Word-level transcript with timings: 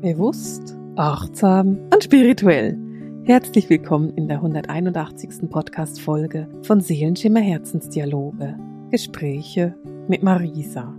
Bewusst, 0.00 0.78
achtsam 0.96 1.78
und 1.92 2.02
spirituell. 2.02 2.78
Herzlich 3.24 3.68
willkommen 3.68 4.16
in 4.16 4.28
der 4.28 4.38
181. 4.38 5.50
Podcast-Folge 5.50 6.48
von 6.62 6.80
Seelenschimmer 6.80 7.40
Herzensdialoge. 7.40 8.58
Gespräche 8.90 9.74
mit 10.08 10.22
Marisa. 10.22 10.96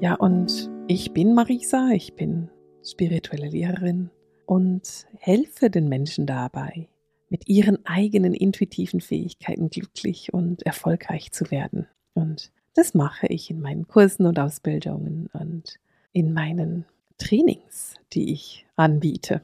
Ja, 0.00 0.16
und 0.16 0.70
ich 0.86 1.14
bin 1.14 1.32
Marisa, 1.32 1.88
ich 1.94 2.12
bin 2.12 2.50
spirituelle 2.84 3.48
Lehrerin 3.48 4.10
und 4.44 5.06
helfe 5.18 5.70
den 5.70 5.88
Menschen 5.88 6.26
dabei, 6.26 6.90
mit 7.30 7.48
ihren 7.48 7.86
eigenen 7.86 8.34
intuitiven 8.34 9.00
Fähigkeiten 9.00 9.70
glücklich 9.70 10.34
und 10.34 10.62
erfolgreich 10.66 11.32
zu 11.32 11.50
werden. 11.50 11.86
Und 12.12 12.52
das 12.74 12.92
mache 12.92 13.28
ich 13.28 13.50
in 13.50 13.62
meinen 13.62 13.88
Kursen 13.88 14.26
und 14.26 14.38
Ausbildungen 14.38 15.30
und 15.32 15.78
in 16.12 16.34
meinen 16.34 16.84
Trainings, 17.18 17.94
die 18.12 18.32
ich 18.32 18.66
anbiete. 18.76 19.42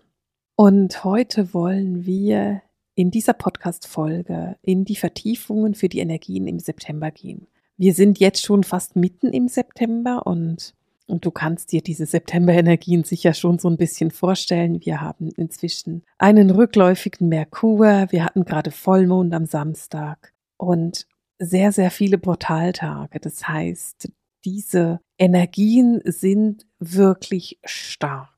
Und 0.56 1.04
heute 1.04 1.54
wollen 1.54 2.06
wir 2.06 2.62
in 2.94 3.10
dieser 3.10 3.32
Podcast-Folge 3.32 4.56
in 4.62 4.84
die 4.84 4.96
Vertiefungen 4.96 5.74
für 5.74 5.88
die 5.88 6.00
Energien 6.00 6.46
im 6.46 6.58
September 6.58 7.10
gehen. 7.10 7.46
Wir 7.76 7.94
sind 7.94 8.20
jetzt 8.20 8.44
schon 8.44 8.64
fast 8.64 8.96
mitten 8.96 9.32
im 9.32 9.48
September 9.48 10.26
und, 10.26 10.74
und 11.06 11.24
du 11.24 11.30
kannst 11.30 11.72
dir 11.72 11.80
diese 11.80 12.06
September-Energien 12.06 13.04
sicher 13.04 13.34
schon 13.34 13.58
so 13.58 13.68
ein 13.68 13.78
bisschen 13.78 14.10
vorstellen. 14.10 14.84
Wir 14.84 15.00
haben 15.00 15.30
inzwischen 15.36 16.04
einen 16.18 16.50
rückläufigen 16.50 17.28
Merkur. 17.28 18.06
Wir 18.10 18.24
hatten 18.24 18.44
gerade 18.44 18.70
Vollmond 18.70 19.32
am 19.34 19.46
Samstag 19.46 20.32
und 20.58 21.06
sehr, 21.38 21.72
sehr 21.72 21.90
viele 21.90 22.18
Portaltage. 22.18 23.18
Das 23.20 23.48
heißt, 23.48 24.12
diese 24.44 25.00
Energien 25.18 26.00
sind 26.04 26.66
wirklich 26.78 27.58
stark. 27.64 28.28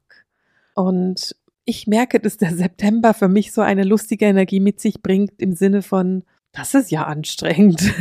Und 0.74 1.36
ich 1.64 1.86
merke, 1.86 2.20
dass 2.20 2.36
der 2.36 2.54
September 2.54 3.14
für 3.14 3.28
mich 3.28 3.52
so 3.52 3.62
eine 3.62 3.84
lustige 3.84 4.26
Energie 4.26 4.60
mit 4.60 4.80
sich 4.80 5.02
bringt 5.02 5.40
im 5.40 5.54
Sinne 5.54 5.82
von, 5.82 6.24
das 6.52 6.74
ist 6.74 6.90
ja 6.90 7.04
anstrengend. 7.04 7.82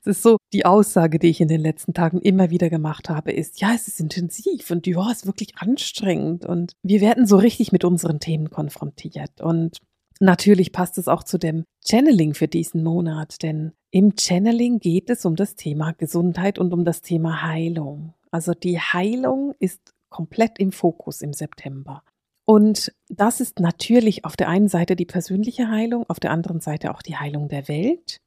Es 0.00 0.18
ist 0.18 0.22
so 0.22 0.36
die 0.52 0.64
Aussage, 0.64 1.18
die 1.18 1.28
ich 1.28 1.40
in 1.40 1.48
den 1.48 1.60
letzten 1.60 1.92
Tagen 1.92 2.20
immer 2.20 2.50
wieder 2.50 2.70
gemacht 2.70 3.08
habe, 3.08 3.32
ist, 3.32 3.60
ja, 3.60 3.74
es 3.74 3.88
ist 3.88 3.98
intensiv 4.00 4.70
und 4.70 4.86
ja, 4.86 5.10
es 5.10 5.18
ist 5.18 5.26
wirklich 5.26 5.56
anstrengend 5.56 6.46
und 6.46 6.72
wir 6.84 7.00
werden 7.00 7.26
so 7.26 7.36
richtig 7.36 7.72
mit 7.72 7.84
unseren 7.84 8.20
Themen 8.20 8.50
konfrontiert 8.50 9.40
und 9.40 9.78
Natürlich 10.20 10.72
passt 10.72 10.96
es 10.98 11.08
auch 11.08 11.24
zu 11.24 11.38
dem 11.38 11.64
Channeling 11.86 12.34
für 12.34 12.48
diesen 12.48 12.82
Monat, 12.82 13.42
denn 13.42 13.72
im 13.96 14.12
Channeling 14.14 14.78
geht 14.78 15.08
es 15.08 15.24
um 15.24 15.36
das 15.36 15.54
Thema 15.54 15.92
Gesundheit 15.92 16.58
und 16.58 16.74
um 16.74 16.84
das 16.84 17.00
Thema 17.00 17.40
Heilung. 17.40 18.12
Also 18.30 18.52
die 18.52 18.78
Heilung 18.78 19.54
ist 19.58 19.94
komplett 20.10 20.58
im 20.58 20.70
Fokus 20.70 21.22
im 21.22 21.32
September. 21.32 22.02
Und 22.44 22.92
das 23.08 23.40
ist 23.40 23.58
natürlich 23.58 24.26
auf 24.26 24.36
der 24.36 24.50
einen 24.50 24.68
Seite 24.68 24.96
die 24.96 25.06
persönliche 25.06 25.70
Heilung, 25.70 26.04
auf 26.10 26.20
der 26.20 26.30
anderen 26.30 26.60
Seite 26.60 26.94
auch 26.94 27.00
die 27.00 27.16
Heilung 27.16 27.48
der 27.48 27.68
Welt. 27.68 28.20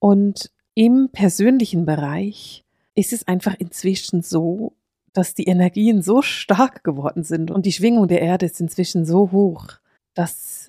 Und 0.00 0.50
im 0.74 1.10
persönlichen 1.12 1.86
Bereich 1.86 2.64
ist 2.96 3.12
es 3.12 3.28
einfach 3.28 3.54
inzwischen 3.60 4.22
so, 4.22 4.72
dass 5.12 5.34
die 5.34 5.44
Energien 5.44 6.02
so 6.02 6.22
stark 6.22 6.82
geworden 6.82 7.22
sind 7.22 7.52
und 7.52 7.64
die 7.64 7.72
Schwingung 7.72 8.08
der 8.08 8.22
Erde 8.22 8.46
ist 8.46 8.60
inzwischen 8.60 9.04
so 9.04 9.30
hoch, 9.30 9.68
dass 10.14 10.61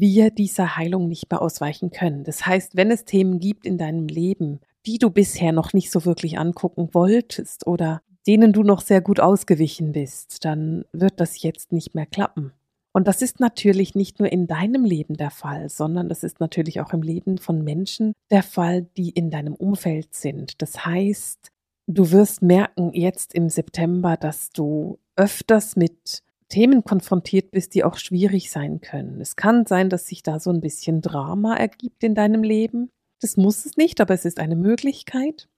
wir 0.00 0.30
dieser 0.30 0.76
Heilung 0.76 1.08
nicht 1.08 1.30
mehr 1.30 1.42
ausweichen 1.42 1.90
können. 1.90 2.24
Das 2.24 2.46
heißt, 2.46 2.76
wenn 2.76 2.90
es 2.90 3.04
Themen 3.04 3.38
gibt 3.40 3.66
in 3.66 3.78
deinem 3.78 4.08
Leben, 4.08 4.60
die 4.86 4.98
du 4.98 5.10
bisher 5.10 5.52
noch 5.52 5.72
nicht 5.72 5.90
so 5.90 6.04
wirklich 6.04 6.38
angucken 6.38 6.90
wolltest 6.92 7.66
oder 7.66 8.02
denen 8.26 8.52
du 8.52 8.62
noch 8.62 8.80
sehr 8.80 9.00
gut 9.00 9.20
ausgewichen 9.20 9.92
bist, 9.92 10.44
dann 10.44 10.84
wird 10.92 11.20
das 11.20 11.42
jetzt 11.42 11.72
nicht 11.72 11.94
mehr 11.94 12.06
klappen. 12.06 12.52
Und 12.92 13.06
das 13.08 13.20
ist 13.20 13.40
natürlich 13.40 13.94
nicht 13.94 14.20
nur 14.20 14.32
in 14.32 14.46
deinem 14.46 14.84
Leben 14.84 15.18
der 15.18 15.30
Fall, 15.30 15.68
sondern 15.68 16.08
das 16.08 16.24
ist 16.24 16.40
natürlich 16.40 16.80
auch 16.80 16.92
im 16.92 17.02
Leben 17.02 17.36
von 17.36 17.62
Menschen 17.62 18.14
der 18.30 18.42
Fall, 18.42 18.86
die 18.96 19.10
in 19.10 19.30
deinem 19.30 19.54
Umfeld 19.54 20.14
sind. 20.14 20.62
Das 20.62 20.86
heißt, 20.86 21.50
du 21.86 22.10
wirst 22.10 22.40
merken 22.40 22.92
jetzt 22.94 23.34
im 23.34 23.50
September, 23.50 24.16
dass 24.16 24.48
du 24.48 24.98
öfters 25.14 25.76
mit 25.76 26.22
Themen 26.48 26.84
konfrontiert 26.84 27.50
bist, 27.50 27.74
die 27.74 27.84
auch 27.84 27.96
schwierig 27.96 28.50
sein 28.50 28.80
können. 28.80 29.20
Es 29.20 29.36
kann 29.36 29.66
sein, 29.66 29.90
dass 29.90 30.06
sich 30.06 30.22
da 30.22 30.38
so 30.38 30.50
ein 30.50 30.60
bisschen 30.60 31.02
Drama 31.02 31.56
ergibt 31.56 32.04
in 32.04 32.14
deinem 32.14 32.42
Leben. 32.42 32.90
Das 33.20 33.36
muss 33.36 33.66
es 33.66 33.76
nicht, 33.76 34.00
aber 34.00 34.14
es 34.14 34.24
ist 34.24 34.38
eine 34.38 34.56
Möglichkeit. 34.56 35.48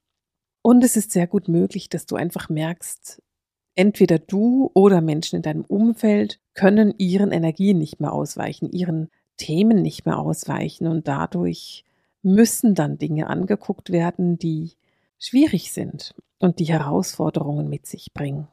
Und 0.61 0.83
es 0.83 0.97
ist 0.97 1.11
sehr 1.11 1.27
gut 1.27 1.47
möglich, 1.47 1.89
dass 1.89 2.05
du 2.05 2.15
einfach 2.15 2.49
merkst, 2.49 3.21
entweder 3.75 4.19
du 4.19 4.71
oder 4.73 5.01
Menschen 5.01 5.37
in 5.37 5.41
deinem 5.41 5.63
Umfeld 5.63 6.39
können 6.53 6.93
ihren 6.97 7.31
Energien 7.31 7.77
nicht 7.77 7.99
mehr 7.99 8.11
ausweichen, 8.11 8.71
ihren 8.71 9.09
Themen 9.37 9.81
nicht 9.81 10.05
mehr 10.05 10.19
ausweichen 10.19 10.87
und 10.87 11.07
dadurch 11.07 11.85
müssen 12.21 12.75
dann 12.75 12.97
Dinge 12.97 13.27
angeguckt 13.27 13.91
werden, 13.91 14.37
die 14.37 14.73
schwierig 15.17 15.71
sind 15.71 16.13
und 16.39 16.59
die 16.59 16.65
Herausforderungen 16.65 17.69
mit 17.69 17.85
sich 17.85 18.13
bringen. 18.13 18.47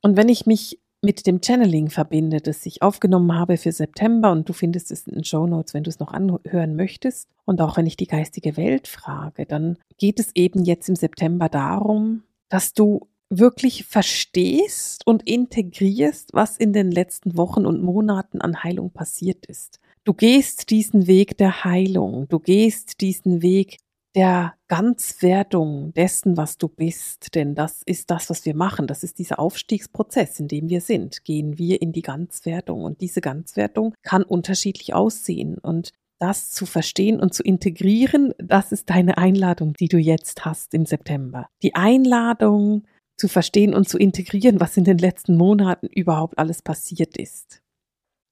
Und 0.00 0.16
wenn 0.16 0.28
ich 0.28 0.46
mich 0.46 0.80
mit 1.04 1.26
dem 1.26 1.40
Channeling 1.40 1.90
verbinde, 1.90 2.40
das 2.40 2.66
ich 2.66 2.82
aufgenommen 2.82 3.34
habe 3.34 3.56
für 3.56 3.72
September 3.72 4.32
und 4.32 4.48
du 4.48 4.52
findest 4.52 4.90
es 4.90 5.06
in 5.06 5.14
den 5.14 5.24
Show 5.24 5.46
Notes, 5.46 5.74
wenn 5.74 5.84
du 5.84 5.90
es 5.90 6.00
noch 6.00 6.12
anhören 6.12 6.74
möchtest. 6.74 7.28
Und 7.44 7.60
auch 7.60 7.76
wenn 7.76 7.86
ich 7.86 7.96
die 7.96 8.06
geistige 8.06 8.56
Welt 8.56 8.88
frage, 8.88 9.46
dann 9.46 9.76
geht 9.98 10.18
es 10.18 10.30
eben 10.34 10.64
jetzt 10.64 10.88
im 10.88 10.96
September 10.96 11.48
darum, 11.48 12.22
dass 12.48 12.72
du 12.72 13.08
wirklich 13.30 13.84
verstehst 13.84 15.06
und 15.06 15.28
integrierst, 15.28 16.30
was 16.32 16.56
in 16.56 16.72
den 16.72 16.90
letzten 16.90 17.36
Wochen 17.36 17.66
und 17.66 17.82
Monaten 17.82 18.40
an 18.40 18.62
Heilung 18.62 18.90
passiert 18.90 19.46
ist. 19.46 19.80
Du 20.04 20.12
gehst 20.12 20.70
diesen 20.70 21.06
Weg 21.06 21.38
der 21.38 21.64
Heilung, 21.64 22.28
du 22.28 22.38
gehst 22.38 23.00
diesen 23.00 23.40
Weg 23.42 23.78
der 24.14 24.54
Ganzwerdung 24.68 25.92
dessen, 25.94 26.36
was 26.36 26.58
du 26.58 26.68
bist. 26.68 27.34
Denn 27.34 27.54
das 27.54 27.82
ist 27.84 28.10
das, 28.10 28.30
was 28.30 28.44
wir 28.44 28.54
machen. 28.54 28.86
Das 28.86 29.02
ist 29.02 29.18
dieser 29.18 29.38
Aufstiegsprozess, 29.38 30.40
in 30.40 30.48
dem 30.48 30.68
wir 30.68 30.80
sind. 30.80 31.24
Gehen 31.24 31.58
wir 31.58 31.82
in 31.82 31.92
die 31.92 32.02
Ganzwerdung. 32.02 32.84
Und 32.84 33.00
diese 33.00 33.20
Ganzwerdung 33.20 33.94
kann 34.02 34.22
unterschiedlich 34.22 34.94
aussehen. 34.94 35.58
Und 35.58 35.92
das 36.18 36.50
zu 36.50 36.66
verstehen 36.66 37.20
und 37.20 37.34
zu 37.34 37.42
integrieren, 37.42 38.32
das 38.38 38.72
ist 38.72 38.90
deine 38.90 39.18
Einladung, 39.18 39.74
die 39.74 39.88
du 39.88 39.98
jetzt 39.98 40.44
hast 40.44 40.74
im 40.74 40.86
September. 40.86 41.48
Die 41.62 41.74
Einladung 41.74 42.84
zu 43.16 43.28
verstehen 43.28 43.74
und 43.74 43.88
zu 43.88 43.98
integrieren, 43.98 44.60
was 44.60 44.76
in 44.76 44.84
den 44.84 44.98
letzten 44.98 45.36
Monaten 45.36 45.86
überhaupt 45.86 46.38
alles 46.38 46.62
passiert 46.62 47.16
ist. 47.16 47.62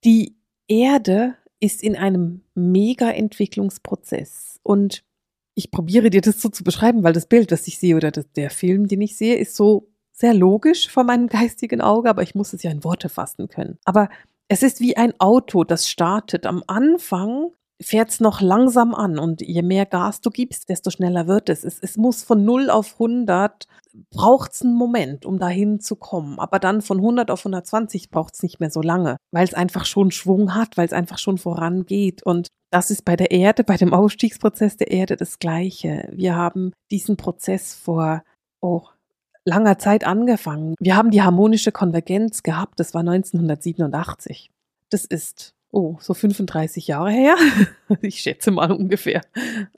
Die 0.05 0.37
Erde 0.69 1.37
ist 1.61 1.83
in 1.83 1.97
einem 1.97 2.43
Mega-Entwicklungsprozess 2.55 4.59
und 4.63 5.05
ich 5.55 5.71
probiere 5.71 6.11
dir 6.11 6.21
das 6.21 6.41
so 6.41 6.49
zu 6.49 6.65
beschreiben, 6.65 7.03
weil 7.03 7.13
das 7.13 7.27
Bild, 7.27 7.53
das 7.53 7.67
ich 7.67 7.79
sehe 7.79 7.97
oder 7.97 8.11
das, 8.11 8.31
der 8.33 8.51
Film, 8.51 8.89
den 8.89 9.01
ich 9.01 9.17
sehe, 9.17 9.37
ist 9.37 9.55
so 9.55 9.89
sehr 10.13 10.35
logisch 10.35 10.89
vor 10.89 11.05
meinem 11.05 11.27
geistigen 11.27 11.81
Auge, 11.81 12.09
aber 12.09 12.23
ich 12.23 12.35
muss 12.35 12.53
es 12.53 12.63
ja 12.63 12.71
in 12.71 12.85
Worte 12.85 13.09
fassen 13.09 13.49
können. 13.49 13.79
Aber 13.85 14.09
es 14.49 14.63
ist 14.63 14.81
wie 14.81 14.97
ein 14.97 15.19
Auto, 15.19 15.65
das 15.65 15.89
startet. 15.89 16.47
Am 16.47 16.63
Anfang 16.67 17.51
fährt 17.81 18.11
es 18.11 18.21
noch 18.21 18.41
langsam 18.41 18.95
an 18.95 19.19
und 19.19 19.43
je 19.43 19.63
mehr 19.63 19.87
Gas 19.87 20.21
du 20.21 20.31
gibst, 20.31 20.69
desto 20.69 20.91
schneller 20.91 21.27
wird 21.27 21.49
es. 21.49 21.65
Es, 21.65 21.79
es 21.81 21.97
muss 21.97 22.23
von 22.23 22.45
0 22.45 22.71
auf 22.71 22.95
100, 22.95 23.67
braucht 24.11 24.53
es 24.53 24.63
einen 24.63 24.75
Moment, 24.75 25.27
um 25.27 25.39
dahin 25.39 25.81
zu 25.81 25.97
kommen. 25.97 26.39
Aber 26.39 26.59
dann 26.59 26.83
von 26.83 26.99
100 26.99 27.31
auf 27.31 27.41
120 27.41 28.11
braucht 28.11 28.35
es 28.35 28.43
nicht 28.43 28.61
mehr 28.61 28.71
so 28.71 28.83
lange, 28.83 29.17
weil 29.31 29.45
es 29.45 29.55
einfach 29.55 29.85
schon 29.85 30.11
Schwung 30.11 30.55
hat, 30.55 30.77
weil 30.77 30.87
es 30.87 30.93
einfach 30.93 31.19
schon 31.19 31.39
vorangeht. 31.39 32.23
Und 32.23 32.49
das 32.71 32.91
ist 32.91 33.05
bei 33.05 33.17
der 33.17 33.31
Erde, 33.31 33.65
bei 33.65 33.77
dem 33.77 33.93
Ausstiegsprozess 33.93 34.77
der 34.77 34.91
Erde 34.91 35.17
das 35.17 35.39
Gleiche. 35.39 36.09
Wir 36.13 36.37
haben 36.37 36.73
diesen 36.91 37.17
Prozess 37.17 37.75
vor 37.75 38.23
oh, 38.61 38.83
langer 39.45 39.79
Zeit 39.79 40.07
angefangen. 40.07 40.75
Wir 40.81 40.97
haben 40.97 41.11
die 41.11 41.23
harmonische 41.23 41.73
Konvergenz 41.73 42.43
gehabt, 42.43 42.81
das 42.81 42.95
war 42.95 43.01
1987. 43.01 44.51
Das 44.91 45.05
ist 45.05 45.55
oh, 45.71 45.97
so 46.01 46.15
35 46.15 46.87
Jahre 46.87 47.11
her. 47.11 47.37
ich 48.01 48.21
schätze 48.21 48.51
mal 48.51 48.73
ungefähr. 48.73 49.23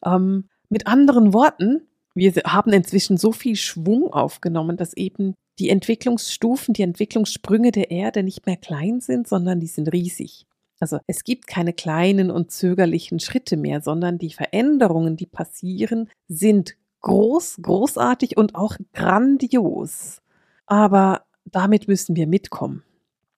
Ähm, 0.04 0.48
mit 0.68 0.86
anderen 0.86 1.32
Worten, 1.32 1.86
wir 2.14 2.32
haben 2.46 2.72
inzwischen 2.72 3.16
so 3.16 3.32
viel 3.32 3.56
Schwung 3.56 4.12
aufgenommen, 4.12 4.76
dass 4.76 4.94
eben 4.94 5.34
die 5.58 5.70
Entwicklungsstufen, 5.70 6.74
die 6.74 6.82
Entwicklungssprünge 6.82 7.72
der 7.72 7.90
Erde 7.90 8.22
nicht 8.22 8.46
mehr 8.46 8.56
klein 8.56 9.00
sind, 9.00 9.28
sondern 9.28 9.60
die 9.60 9.66
sind 9.66 9.92
riesig. 9.92 10.46
Also 10.80 10.98
es 11.06 11.24
gibt 11.24 11.46
keine 11.46 11.72
kleinen 11.72 12.30
und 12.30 12.50
zögerlichen 12.50 13.20
Schritte 13.20 13.56
mehr, 13.56 13.80
sondern 13.80 14.18
die 14.18 14.32
Veränderungen, 14.32 15.16
die 15.16 15.26
passieren, 15.26 16.10
sind 16.28 16.76
groß, 17.00 17.58
großartig 17.62 18.36
und 18.36 18.54
auch 18.54 18.76
grandios. 18.92 20.20
Aber 20.66 21.22
damit 21.44 21.88
müssen 21.88 22.16
wir 22.16 22.26
mitkommen. 22.26 22.82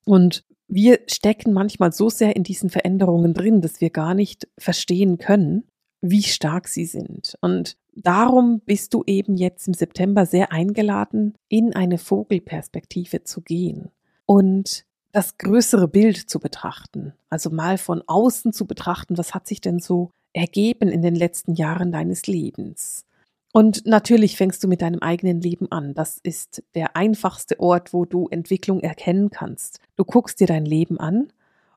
Und 0.05 0.45
wir 0.69 1.01
stecken 1.07 1.53
manchmal 1.53 1.93
so 1.93 2.09
sehr 2.09 2.37
in 2.37 2.43
diesen 2.43 2.71
Veränderungen 2.71 3.35
drin, 3.35 3.61
dass 3.61 3.81
wir 3.81 3.91
gar 3.91 4.15
nicht 4.15 4.49
verstehen 4.59 5.19
können, 5.19 5.65
wie 6.11 6.23
stark 6.23 6.69
sie 6.69 6.87
sind. 6.87 7.37
Und 7.41 7.77
darum 7.95 8.61
bist 8.61 8.95
du 8.95 9.05
eben 9.07 9.37
jetzt 9.37 9.67
im 9.69 9.75
September 9.75 10.27
sehr 10.27 10.53
eingeladen, 10.53 11.35
in 11.49 11.75
eine 11.75 11.99
Vogelperspektive 11.99 13.25
zu 13.25 13.41
gehen 13.41 13.91
und 14.27 14.85
das 15.13 15.39
größere 15.39 15.89
Bild 15.89 16.29
zu 16.29 16.39
betrachten, 16.39 17.15
also 17.31 17.49
mal 17.49 17.79
von 17.79 18.03
außen 18.07 18.53
zu 18.53 18.67
betrachten, 18.67 19.17
was 19.17 19.35
hat 19.35 19.47
sich 19.47 19.63
denn 19.63 19.79
so 19.79 20.11
ergeben 20.35 20.91
in 20.91 21.01
den 21.01 21.15
letzten 21.15 21.55
Jahren 21.55 21.91
deines 21.91 22.27
Lebens. 22.27 23.07
Und 23.53 23.87
natürlich 23.87 24.37
fängst 24.37 24.63
du 24.63 24.69
mit 24.69 24.83
deinem 24.83 25.01
eigenen 25.01 25.41
Leben 25.41 25.73
an. 25.73 25.95
Das 25.95 26.19
ist 26.23 26.63
der 26.75 26.95
einfachste 26.95 27.59
Ort, 27.59 27.95
wo 27.95 28.05
du 28.05 28.29
Entwicklung 28.29 28.81
erkennen 28.81 29.31
kannst. 29.31 29.81
Du 29.97 30.05
guckst 30.05 30.41
dir 30.41 30.47
dein 30.47 30.67
Leben 30.67 31.01
an 31.01 31.33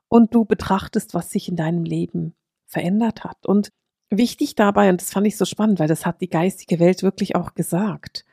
und 0.08 0.34
du 0.34 0.44
betrachtest, 0.44 1.14
was 1.14 1.30
sich 1.30 1.48
in 1.48 1.56
deinem 1.56 1.84
Leben 1.84 2.34
verändert 2.66 3.24
hat. 3.24 3.46
Und 3.46 3.70
wichtig 4.10 4.54
dabei, 4.54 4.90
und 4.90 5.00
das 5.00 5.10
fand 5.10 5.26
ich 5.26 5.36
so 5.36 5.44
spannend, 5.44 5.78
weil 5.78 5.88
das 5.88 6.04
hat 6.04 6.20
die 6.20 6.28
geistige 6.28 6.78
Welt 6.78 7.02
wirklich 7.02 7.36
auch 7.36 7.54
gesagt, 7.54 8.24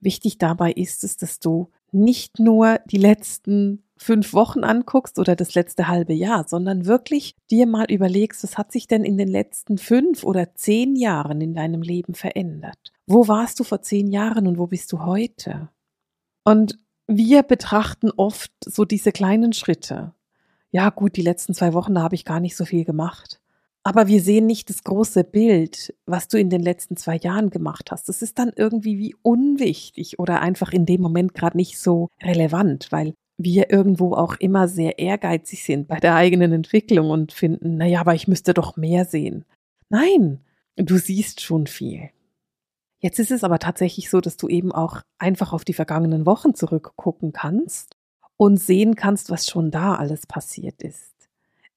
wichtig 0.00 0.38
dabei 0.38 0.72
ist 0.72 1.04
es, 1.04 1.16
dass 1.16 1.38
du 1.38 1.70
nicht 1.92 2.38
nur 2.38 2.78
die 2.90 2.98
letzten 2.98 3.82
fünf 3.96 4.32
Wochen 4.32 4.62
anguckst 4.64 5.18
oder 5.18 5.34
das 5.34 5.54
letzte 5.54 5.88
halbe 5.88 6.12
Jahr, 6.14 6.46
sondern 6.46 6.86
wirklich 6.86 7.36
dir 7.50 7.66
mal 7.66 7.90
überlegst, 7.90 8.42
was 8.44 8.56
hat 8.56 8.72
sich 8.72 8.86
denn 8.86 9.04
in 9.04 9.18
den 9.18 9.28
letzten 9.28 9.76
fünf 9.76 10.24
oder 10.24 10.54
zehn 10.54 10.96
Jahren 10.96 11.40
in 11.40 11.54
deinem 11.54 11.82
Leben 11.82 12.14
verändert? 12.14 12.92
Wo 13.06 13.26
warst 13.28 13.58
du 13.58 13.64
vor 13.64 13.82
zehn 13.82 14.06
Jahren 14.08 14.46
und 14.46 14.58
wo 14.58 14.66
bist 14.66 14.92
du 14.92 15.04
heute? 15.04 15.68
Und 16.44 16.78
wir 17.06 17.42
betrachten 17.42 18.10
oft 18.16 18.52
so 18.64 18.84
diese 18.84 19.12
kleinen 19.12 19.52
Schritte. 19.52 20.14
Ja 20.70 20.90
gut, 20.90 21.16
die 21.16 21.22
letzten 21.22 21.54
zwei 21.54 21.72
Wochen, 21.72 21.94
da 21.94 22.02
habe 22.02 22.14
ich 22.14 22.24
gar 22.24 22.40
nicht 22.40 22.56
so 22.56 22.64
viel 22.64 22.84
gemacht. 22.84 23.40
Aber 23.88 24.06
wir 24.06 24.20
sehen 24.20 24.44
nicht 24.44 24.68
das 24.68 24.84
große 24.84 25.24
Bild, 25.24 25.94
was 26.04 26.28
du 26.28 26.38
in 26.38 26.50
den 26.50 26.60
letzten 26.60 26.98
zwei 26.98 27.16
Jahren 27.16 27.48
gemacht 27.48 27.90
hast. 27.90 28.06
Das 28.10 28.20
ist 28.20 28.38
dann 28.38 28.52
irgendwie 28.54 28.98
wie 28.98 29.16
unwichtig 29.22 30.18
oder 30.18 30.42
einfach 30.42 30.74
in 30.74 30.84
dem 30.84 31.00
Moment 31.00 31.32
gerade 31.32 31.56
nicht 31.56 31.80
so 31.80 32.08
relevant, 32.20 32.88
weil 32.90 33.14
wir 33.38 33.70
irgendwo 33.70 34.12
auch 34.12 34.36
immer 34.40 34.68
sehr 34.68 34.98
ehrgeizig 34.98 35.64
sind 35.64 35.88
bei 35.88 36.00
der 36.00 36.16
eigenen 36.16 36.52
Entwicklung 36.52 37.08
und 37.08 37.32
finden, 37.32 37.78
naja, 37.78 38.00
aber 38.00 38.14
ich 38.14 38.28
müsste 38.28 38.52
doch 38.52 38.76
mehr 38.76 39.06
sehen. 39.06 39.46
Nein, 39.88 40.40
du 40.76 40.98
siehst 40.98 41.40
schon 41.40 41.66
viel. 41.66 42.10
Jetzt 43.00 43.18
ist 43.18 43.30
es 43.30 43.42
aber 43.42 43.58
tatsächlich 43.58 44.10
so, 44.10 44.20
dass 44.20 44.36
du 44.36 44.48
eben 44.48 44.70
auch 44.70 45.00
einfach 45.16 45.54
auf 45.54 45.64
die 45.64 45.72
vergangenen 45.72 46.26
Wochen 46.26 46.54
zurückgucken 46.54 47.32
kannst 47.32 47.96
und 48.36 48.58
sehen 48.58 48.96
kannst, 48.96 49.30
was 49.30 49.46
schon 49.46 49.70
da 49.70 49.94
alles 49.94 50.26
passiert 50.26 50.82
ist. 50.82 51.17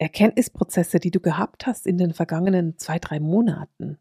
Erkenntnisprozesse, 0.01 1.00
die 1.00 1.12
du 1.12 1.19
gehabt 1.19 1.68
hast 1.68 1.86
in 1.86 2.00
den 2.00 2.13
vergangenen 2.13 2.75
zwei, 2.80 2.98
drei 2.98 3.19
Monaten 3.19 4.00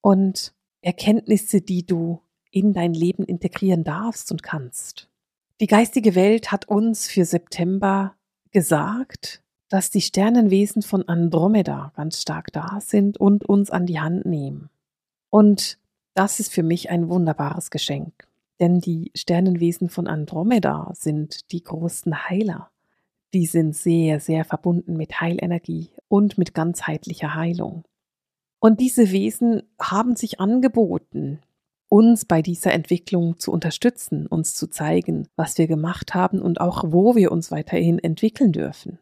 und 0.00 0.54
Erkenntnisse, 0.80 1.60
die 1.60 1.84
du 1.84 2.22
in 2.50 2.72
dein 2.72 2.94
Leben 2.94 3.22
integrieren 3.22 3.84
darfst 3.84 4.32
und 4.32 4.42
kannst. 4.42 5.10
Die 5.60 5.66
geistige 5.66 6.14
Welt 6.14 6.52
hat 6.52 6.68
uns 6.68 7.08
für 7.08 7.26
September 7.26 8.14
gesagt, 8.50 9.42
dass 9.68 9.90
die 9.90 10.00
Sternenwesen 10.00 10.80
von 10.80 11.06
Andromeda 11.06 11.92
ganz 11.96 12.22
stark 12.22 12.50
da 12.52 12.78
sind 12.80 13.18
und 13.18 13.44
uns 13.44 13.70
an 13.70 13.84
die 13.84 14.00
Hand 14.00 14.24
nehmen. 14.24 14.70
Und 15.28 15.78
das 16.14 16.40
ist 16.40 16.50
für 16.50 16.62
mich 16.62 16.88
ein 16.88 17.10
wunderbares 17.10 17.70
Geschenk, 17.70 18.26
denn 18.58 18.80
die 18.80 19.12
Sternenwesen 19.14 19.90
von 19.90 20.06
Andromeda 20.06 20.92
sind 20.94 21.52
die 21.52 21.62
großen 21.62 22.30
Heiler. 22.30 22.70
Die 23.36 23.44
sind 23.44 23.76
sehr, 23.76 24.18
sehr 24.18 24.46
verbunden 24.46 24.96
mit 24.96 25.20
Heilenergie 25.20 25.90
und 26.08 26.38
mit 26.38 26.54
ganzheitlicher 26.54 27.34
Heilung. 27.34 27.84
Und 28.60 28.80
diese 28.80 29.12
Wesen 29.12 29.62
haben 29.78 30.16
sich 30.16 30.40
angeboten, 30.40 31.40
uns 31.90 32.24
bei 32.24 32.40
dieser 32.40 32.72
Entwicklung 32.72 33.38
zu 33.38 33.52
unterstützen, 33.52 34.26
uns 34.26 34.54
zu 34.54 34.68
zeigen, 34.68 35.28
was 35.36 35.58
wir 35.58 35.66
gemacht 35.66 36.14
haben 36.14 36.40
und 36.40 36.62
auch 36.62 36.84
wo 36.86 37.14
wir 37.14 37.30
uns 37.30 37.50
weiterhin 37.50 37.98
entwickeln 37.98 38.52
dürfen. 38.52 39.00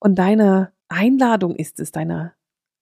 Und 0.00 0.18
deine 0.18 0.72
Einladung 0.88 1.54
ist 1.54 1.80
es, 1.80 1.92
deine 1.92 2.32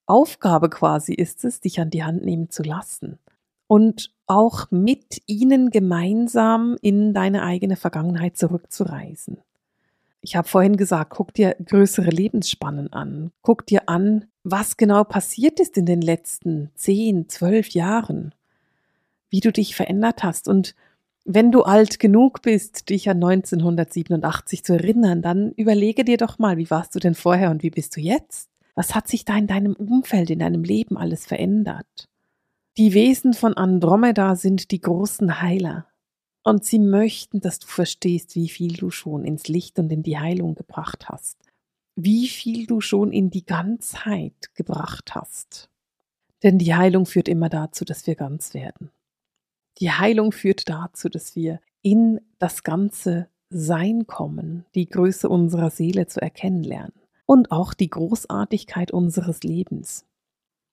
Aufgabe 0.07 0.71
quasi 0.71 1.13
ist 1.13 1.45
es, 1.45 1.61
dich 1.61 1.81
an 1.81 1.91
die 1.91 2.05
Hand 2.05 2.25
nehmen 2.25 2.51
zu 2.51 2.63
lassen 2.63 3.19
und 3.67 4.15
auch 4.29 4.71
mit 4.71 5.23
ihnen 5.27 5.71
gemeinsam 5.71 6.77
in 6.83 7.15
deine 7.15 7.43
eigene 7.43 7.75
Vergangenheit 7.75 8.37
zurückzureisen. 8.37 9.39
Ich 10.23 10.37
habe 10.37 10.49
vorhin 10.49 10.77
gesagt, 10.77 11.11
guck 11.11 11.35
dir 11.35 11.57
größere 11.65 12.11
Lebensspannen 12.11 12.93
an. 12.93 13.33
Guck 13.43 13.67
dir 13.67 13.89
an, 13.89 14.27
was 14.45 14.77
genau 14.77 15.05
passiert 15.05 15.61
ist 15.61 15.77
in 15.77 15.85
den 15.85 16.01
letzten 16.01 16.71
zehn, 16.75 17.29
zwölf 17.29 17.69
Jahren 17.71 18.35
wie 19.33 19.41
du 19.41 19.51
dich 19.51 19.75
verändert 19.75 20.23
hast. 20.23 20.47
Und 20.47 20.77
wenn 21.25 21.51
du 21.51 21.63
alt 21.63 21.99
genug 21.99 22.43
bist, 22.43 22.91
dich 22.91 23.09
an 23.09 23.17
1987 23.17 24.63
zu 24.63 24.75
erinnern, 24.75 25.23
dann 25.23 25.53
überlege 25.53 26.05
dir 26.05 26.19
doch 26.19 26.39
mal, 26.39 26.59
wie 26.59 26.71
warst 26.71 26.95
du 26.95 27.01
denn 27.01 27.15
vorher 27.15 27.51
und 27.51 27.65
wie 27.65 27.71
bist 27.71 27.97
du 27.97 28.01
jetzt? 28.01 28.51
Was 28.75 28.95
hat 28.95 29.09
sich 29.09 29.25
da 29.25 29.37
in 29.37 29.47
deinem 29.47 29.75
Umfeld, 29.75 30.31
in 30.31 30.39
deinem 30.39 30.63
Leben 30.63 30.97
alles 30.97 31.27
verändert? 31.27 32.09
Die 32.77 32.95
Wesen 32.95 33.35
von 33.35 33.55
Andromeda 33.55 34.37
sind 34.37 34.71
die 34.71 34.81
großen 34.81 35.41
Heiler. 35.41 35.87
Und 36.45 36.65
sie 36.65 36.79
möchten, 36.79 37.41
dass 37.41 37.59
du 37.59 37.67
verstehst, 37.67 38.35
wie 38.35 38.49
viel 38.49 38.77
du 38.77 38.91
schon 38.91 39.25
ins 39.25 39.49
Licht 39.49 39.79
und 39.79 39.93
in 39.93 40.03
die 40.03 40.19
Heilung 40.19 40.55
gebracht 40.55 41.09
hast. 41.09 41.39
Wie 41.95 42.27
viel 42.29 42.67
du 42.67 42.81
schon 42.81 43.13
in 43.13 43.31
die 43.31 43.45
Ganzheit 43.45 44.55
gebracht 44.55 45.15
hast. 45.15 45.69
Denn 46.43 46.59
die 46.59 46.75
Heilung 46.75 47.07
führt 47.07 47.29
immer 47.29 47.49
dazu, 47.49 47.85
dass 47.85 48.07
wir 48.07 48.17
ganz 48.17 48.55
werden. 48.55 48.91
Die 49.79 49.91
Heilung 49.91 50.33
führt 50.33 50.69
dazu, 50.69 51.09
dass 51.09 51.37
wir 51.37 51.61
in 51.83 52.21
das 52.39 52.63
ganze 52.63 53.29
Sein 53.51 54.07
kommen, 54.07 54.65
die 54.75 54.89
Größe 54.89 55.29
unserer 55.29 55.71
Seele 55.71 56.07
zu 56.07 56.21
erkennen 56.21 56.65
lernen 56.65 56.95
und 57.27 57.51
auch 57.53 57.75
die 57.75 57.91
Großartigkeit 57.91 58.91
unseres 58.91 59.43
Lebens. 59.43 60.05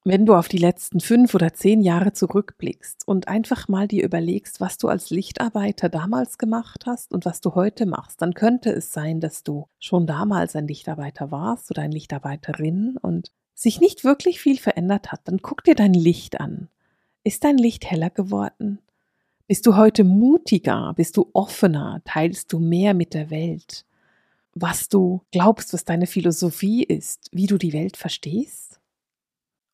Wenn 0.02 0.24
du 0.24 0.34
auf 0.34 0.48
die 0.48 0.56
letzten 0.56 1.00
fünf 1.00 1.34
oder 1.34 1.52
zehn 1.52 1.82
Jahre 1.82 2.14
zurückblickst 2.14 3.06
und 3.06 3.28
einfach 3.28 3.68
mal 3.68 3.86
dir 3.86 4.02
überlegst, 4.02 4.58
was 4.58 4.78
du 4.78 4.88
als 4.88 5.10
Lichtarbeiter 5.10 5.90
damals 5.90 6.38
gemacht 6.38 6.86
hast 6.86 7.12
und 7.12 7.26
was 7.26 7.42
du 7.42 7.54
heute 7.54 7.84
machst, 7.84 8.22
dann 8.22 8.32
könnte 8.32 8.70
es 8.70 8.94
sein, 8.94 9.20
dass 9.20 9.42
du 9.42 9.68
schon 9.78 10.06
damals 10.06 10.56
ein 10.56 10.66
Lichtarbeiter 10.66 11.30
warst 11.30 11.70
oder 11.70 11.82
eine 11.82 11.92
Lichtarbeiterin 11.92 12.96
und 13.02 13.30
sich 13.54 13.78
nicht 13.78 14.02
wirklich 14.02 14.40
viel 14.40 14.58
verändert 14.58 15.12
hat. 15.12 15.20
Dann 15.24 15.42
guck 15.42 15.64
dir 15.64 15.74
dein 15.74 15.92
Licht 15.92 16.40
an. 16.40 16.68
Ist 17.22 17.44
dein 17.44 17.58
Licht 17.58 17.90
heller 17.90 18.08
geworden? 18.08 18.78
Bist 19.48 19.66
du 19.66 19.76
heute 19.76 20.04
mutiger? 20.04 20.94
Bist 20.96 21.18
du 21.18 21.28
offener? 21.34 22.00
Teilst 22.06 22.54
du 22.54 22.58
mehr 22.58 22.94
mit 22.94 23.12
der 23.12 23.28
Welt? 23.28 23.84
Was 24.54 24.88
du 24.88 25.20
glaubst, 25.30 25.74
was 25.74 25.84
deine 25.84 26.06
Philosophie 26.06 26.84
ist, 26.84 27.28
wie 27.32 27.46
du 27.46 27.58
die 27.58 27.74
Welt 27.74 27.98
verstehst? 27.98 28.69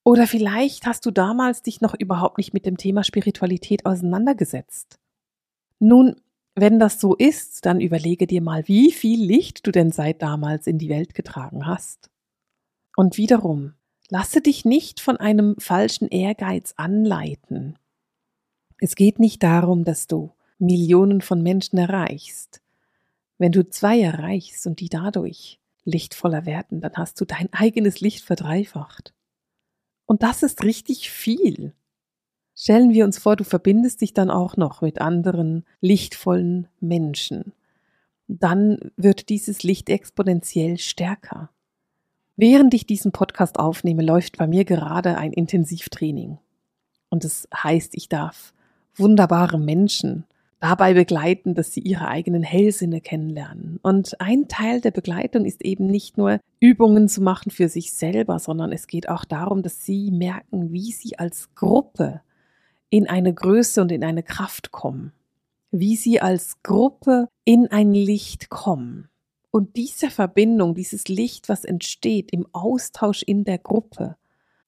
Oder 0.06 0.28
vielleicht 0.28 0.86
hast 0.86 1.04
du 1.04 1.10
damals 1.10 1.62
dich 1.62 1.80
noch 1.80 1.92
überhaupt 1.92 2.38
nicht 2.38 2.54
mit 2.54 2.64
dem 2.64 2.76
Thema 2.76 3.02
Spiritualität 3.02 3.84
auseinandergesetzt. 3.84 5.00
Nun, 5.80 6.14
wenn 6.54 6.78
das 6.78 7.00
so 7.00 7.16
ist, 7.16 7.66
dann 7.66 7.80
überlege 7.80 8.28
dir 8.28 8.40
mal, 8.40 8.68
wie 8.68 8.92
viel 8.92 9.20
Licht 9.20 9.66
du 9.66 9.72
denn 9.72 9.90
seit 9.90 10.22
damals 10.22 10.68
in 10.68 10.78
die 10.78 10.90
Welt 10.90 11.14
getragen 11.14 11.66
hast. 11.66 12.08
Und 12.96 13.16
wiederum, 13.16 13.72
lasse 14.08 14.40
dich 14.40 14.64
nicht 14.64 15.00
von 15.00 15.16
einem 15.16 15.56
falschen 15.58 16.06
Ehrgeiz 16.06 16.74
anleiten. 16.76 17.76
Es 18.78 18.94
geht 18.94 19.18
nicht 19.18 19.42
darum, 19.42 19.82
dass 19.82 20.06
du 20.06 20.30
Millionen 20.60 21.20
von 21.20 21.42
Menschen 21.42 21.78
erreichst. 21.78 22.62
Wenn 23.38 23.50
du 23.50 23.68
zwei 23.68 24.00
erreichst 24.00 24.68
und 24.68 24.78
die 24.78 24.88
dadurch 24.88 25.58
lichtvoller 25.84 26.46
werden, 26.46 26.80
dann 26.80 26.92
hast 26.94 27.20
du 27.20 27.24
dein 27.24 27.52
eigenes 27.52 28.00
Licht 28.00 28.24
verdreifacht. 28.24 29.15
Und 30.06 30.22
das 30.22 30.42
ist 30.42 30.64
richtig 30.64 31.10
viel. 31.10 31.74
Stellen 32.54 32.92
wir 32.92 33.04
uns 33.04 33.18
vor, 33.18 33.36
du 33.36 33.44
verbindest 33.44 34.00
dich 34.00 34.14
dann 34.14 34.30
auch 34.30 34.56
noch 34.56 34.80
mit 34.80 35.00
anderen 35.00 35.64
lichtvollen 35.80 36.68
Menschen. 36.80 37.52
Dann 38.28 38.78
wird 38.96 39.28
dieses 39.28 39.62
Licht 39.62 39.90
exponentiell 39.90 40.78
stärker. 40.78 41.50
Während 42.36 42.74
ich 42.74 42.86
diesen 42.86 43.12
Podcast 43.12 43.58
aufnehme, 43.58 44.02
läuft 44.02 44.38
bei 44.38 44.46
mir 44.46 44.64
gerade 44.64 45.18
ein 45.18 45.32
Intensivtraining. 45.32 46.38
Und 47.08 47.24
es 47.24 47.48
das 47.50 47.62
heißt, 47.62 47.94
ich 47.94 48.08
darf 48.08 48.52
wunderbare 48.94 49.58
Menschen 49.58 50.24
dabei 50.60 50.94
begleiten, 50.94 51.54
dass 51.54 51.72
sie 51.72 51.80
ihre 51.80 52.08
eigenen 52.08 52.42
Hellsinne 52.42 53.00
kennenlernen. 53.00 53.78
Und 53.82 54.20
ein 54.20 54.48
Teil 54.48 54.80
der 54.80 54.90
Begleitung 54.90 55.44
ist 55.44 55.64
eben 55.64 55.86
nicht 55.86 56.16
nur 56.16 56.40
Übungen 56.60 57.08
zu 57.08 57.22
machen 57.22 57.50
für 57.50 57.68
sich 57.68 57.92
selber, 57.92 58.38
sondern 58.38 58.72
es 58.72 58.86
geht 58.86 59.08
auch 59.08 59.24
darum, 59.24 59.62
dass 59.62 59.84
sie 59.84 60.10
merken, 60.10 60.72
wie 60.72 60.92
sie 60.92 61.18
als 61.18 61.54
Gruppe 61.54 62.22
in 62.88 63.08
eine 63.08 63.34
Größe 63.34 63.82
und 63.82 63.92
in 63.92 64.04
eine 64.04 64.22
Kraft 64.22 64.70
kommen, 64.70 65.12
wie 65.70 65.96
sie 65.96 66.20
als 66.20 66.62
Gruppe 66.62 67.28
in 67.44 67.68
ein 67.70 67.92
Licht 67.92 68.48
kommen. 68.48 69.08
Und 69.50 69.76
diese 69.76 70.10
Verbindung, 70.10 70.74
dieses 70.74 71.08
Licht, 71.08 71.48
was 71.48 71.64
entsteht 71.64 72.30
im 72.32 72.46
Austausch 72.52 73.22
in 73.22 73.44
der 73.44 73.58
Gruppe, 73.58 74.16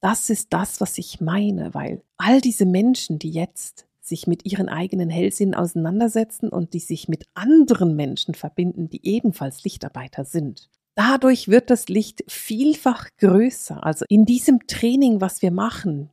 das 0.00 0.30
ist 0.30 0.52
das, 0.52 0.80
was 0.80 0.96
ich 0.98 1.20
meine, 1.20 1.74
weil 1.74 2.02
all 2.16 2.40
diese 2.40 2.66
Menschen, 2.66 3.18
die 3.18 3.30
jetzt 3.30 3.87
sich 4.08 4.26
mit 4.26 4.44
ihren 4.44 4.68
eigenen 4.68 5.10
Hellsinnen 5.10 5.54
auseinandersetzen 5.54 6.48
und 6.48 6.74
die 6.74 6.80
sich 6.80 7.08
mit 7.08 7.26
anderen 7.34 7.94
Menschen 7.96 8.34
verbinden, 8.34 8.88
die 8.88 9.06
ebenfalls 9.06 9.64
Lichtarbeiter 9.64 10.24
sind. 10.24 10.68
Dadurch 10.94 11.48
wird 11.48 11.70
das 11.70 11.88
Licht 11.88 12.24
vielfach 12.26 13.08
größer. 13.18 13.84
Also 13.84 14.04
in 14.08 14.24
diesem 14.24 14.66
Training, 14.66 15.20
was 15.20 15.42
wir 15.42 15.52
machen, 15.52 16.10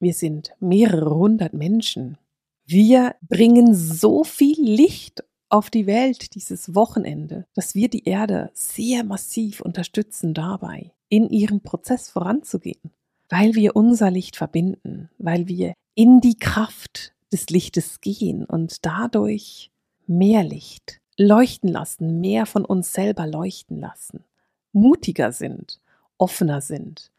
wir 0.00 0.14
sind 0.14 0.54
mehrere 0.60 1.14
hundert 1.14 1.52
Menschen. 1.54 2.18
Wir 2.66 3.16
bringen 3.22 3.74
so 3.74 4.24
viel 4.24 4.60
Licht 4.60 5.24
auf 5.50 5.70
die 5.70 5.86
Welt 5.86 6.34
dieses 6.34 6.74
Wochenende, 6.74 7.46
dass 7.54 7.74
wir 7.74 7.88
die 7.88 8.04
Erde 8.04 8.50
sehr 8.54 9.04
massiv 9.04 9.60
unterstützen 9.60 10.34
dabei, 10.34 10.92
in 11.08 11.30
ihrem 11.30 11.60
Prozess 11.60 12.10
voranzugehen, 12.10 12.90
weil 13.28 13.54
wir 13.54 13.76
unser 13.76 14.10
Licht 14.10 14.36
verbinden, 14.36 15.10
weil 15.18 15.48
wir 15.48 15.74
in 15.94 16.20
die 16.20 16.36
Kraft 16.36 17.13
des 17.32 17.48
Lichtes 17.50 18.00
gehen 18.00 18.44
und 18.44 18.84
dadurch 18.84 19.70
mehr 20.06 20.44
Licht 20.44 21.00
leuchten 21.16 21.68
lassen, 21.68 22.20
mehr 22.20 22.46
von 22.46 22.64
uns 22.64 22.92
selber 22.92 23.26
leuchten 23.26 23.78
lassen, 23.78 24.24
mutiger 24.72 25.32
sind, 25.32 25.80
offener 26.18 26.60
sind 26.60 27.10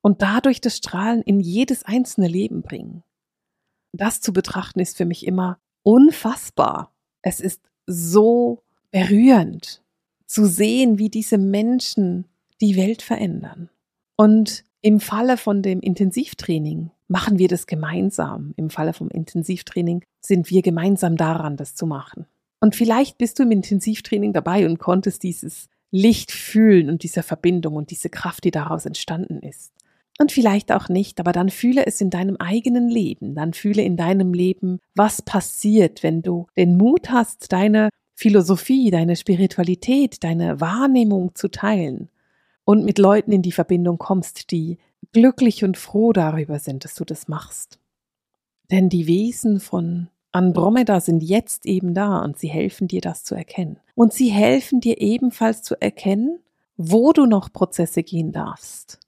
und 0.00 0.22
dadurch 0.22 0.60
das 0.60 0.76
Strahlen 0.76 1.22
in 1.22 1.40
jedes 1.40 1.84
einzelne 1.84 2.28
Leben 2.28 2.62
bringen. 2.62 3.02
Das 3.92 4.20
zu 4.20 4.32
betrachten 4.32 4.80
ist 4.80 4.96
für 4.96 5.04
mich 5.04 5.26
immer 5.26 5.58
unfassbar. 5.82 6.92
Es 7.22 7.40
ist 7.40 7.62
so 7.86 8.62
berührend 8.90 9.82
zu 10.26 10.46
sehen, 10.46 10.98
wie 10.98 11.08
diese 11.08 11.38
Menschen 11.38 12.26
die 12.60 12.76
Welt 12.76 13.02
verändern. 13.02 13.70
Und 14.16 14.64
im 14.82 15.00
Falle 15.00 15.36
von 15.36 15.62
dem 15.62 15.80
Intensivtraining 15.80 16.90
machen 17.08 17.38
wir 17.38 17.48
das 17.48 17.66
gemeinsam. 17.66 18.54
Im 18.56 18.70
Falle 18.70 18.92
vom 18.92 19.08
Intensivtraining 19.08 20.04
sind 20.20 20.50
wir 20.50 20.62
gemeinsam 20.62 21.16
daran, 21.16 21.56
das 21.56 21.74
zu 21.74 21.86
machen. 21.86 22.26
Und 22.60 22.76
vielleicht 22.76 23.18
bist 23.18 23.38
du 23.38 23.44
im 23.44 23.50
Intensivtraining 23.50 24.32
dabei 24.32 24.66
und 24.66 24.78
konntest 24.78 25.22
dieses 25.22 25.68
Licht 25.90 26.32
fühlen 26.32 26.90
und 26.90 27.02
diese 27.02 27.22
Verbindung 27.22 27.76
und 27.76 27.90
diese 27.90 28.10
Kraft, 28.10 28.44
die 28.44 28.50
daraus 28.50 28.84
entstanden 28.84 29.40
ist. 29.40 29.72
Und 30.20 30.32
vielleicht 30.32 30.72
auch 30.72 30.88
nicht, 30.88 31.20
aber 31.20 31.30
dann 31.30 31.48
fühle 31.48 31.86
es 31.86 32.00
in 32.00 32.10
deinem 32.10 32.36
eigenen 32.36 32.88
Leben, 32.88 33.36
dann 33.36 33.52
fühle 33.52 33.82
in 33.82 33.96
deinem 33.96 34.34
Leben, 34.34 34.80
was 34.96 35.22
passiert, 35.22 36.02
wenn 36.02 36.22
du 36.22 36.48
den 36.56 36.76
Mut 36.76 37.10
hast, 37.10 37.52
deine 37.52 37.88
Philosophie, 38.14 38.90
deine 38.90 39.14
Spiritualität, 39.14 40.24
deine 40.24 40.60
Wahrnehmung 40.60 41.36
zu 41.36 41.48
teilen 41.48 42.08
und 42.64 42.84
mit 42.84 42.98
Leuten 42.98 43.30
in 43.30 43.42
die 43.42 43.52
Verbindung 43.52 43.96
kommst, 43.96 44.50
die 44.50 44.78
glücklich 45.12 45.64
und 45.64 45.76
froh 45.76 46.12
darüber 46.12 46.58
sind, 46.58 46.84
dass 46.84 46.94
du 46.94 47.04
das 47.04 47.28
machst. 47.28 47.78
Denn 48.70 48.88
die 48.88 49.06
Wesen 49.06 49.60
von 49.60 50.08
Andromeda 50.32 51.00
sind 51.00 51.22
jetzt 51.22 51.64
eben 51.66 51.94
da 51.94 52.18
und 52.18 52.38
sie 52.38 52.48
helfen 52.48 52.88
dir, 52.88 53.00
das 53.00 53.24
zu 53.24 53.34
erkennen. 53.34 53.80
Und 53.94 54.12
sie 54.12 54.28
helfen 54.28 54.80
dir 54.80 55.00
ebenfalls 55.00 55.62
zu 55.62 55.80
erkennen, 55.80 56.40
wo 56.76 57.12
du 57.12 57.26
noch 57.26 57.52
Prozesse 57.52 58.02
gehen 58.02 58.32
darfst 58.32 59.00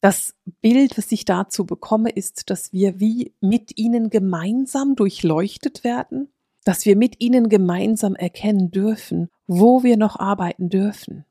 das 0.00 0.34
Bild, 0.60 0.96
was 0.96 1.10
ich 1.10 1.24
dazu 1.24 1.66
bekomme, 1.66 2.10
ist, 2.10 2.50
dass 2.50 2.72
wir 2.72 3.00
wie 3.00 3.34
mit 3.40 3.78
ihnen 3.78 4.10
gemeinsam 4.10 4.94
durchleuchtet 4.94 5.82
werden, 5.82 6.28
dass 6.64 6.86
wir 6.86 6.96
mit 6.96 7.20
ihnen 7.20 7.48
gemeinsam 7.48 8.14
erkennen 8.14 8.70
dürfen, 8.70 9.28
wo 9.46 9.82
wir 9.82 9.96
noch 9.96 10.18
arbeiten 10.18 10.68
dürfen. 10.68 11.24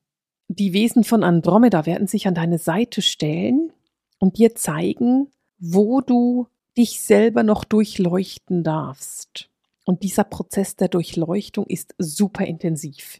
Die 0.49 0.73
Wesen 0.73 1.03
von 1.03 1.23
Andromeda 1.23 1.85
werden 1.85 2.07
sich 2.07 2.27
an 2.27 2.35
deine 2.35 2.57
Seite 2.57 3.01
stellen 3.01 3.71
und 4.19 4.37
dir 4.37 4.55
zeigen, 4.55 5.31
wo 5.59 6.01
du 6.01 6.47
dich 6.77 7.01
selber 7.01 7.43
noch 7.43 7.63
durchleuchten 7.63 8.63
darfst. 8.63 9.49
Und 9.85 10.03
dieser 10.03 10.23
Prozess 10.23 10.75
der 10.75 10.89
Durchleuchtung 10.89 11.65
ist 11.65 11.95
super 11.97 12.45
intensiv. 12.45 13.19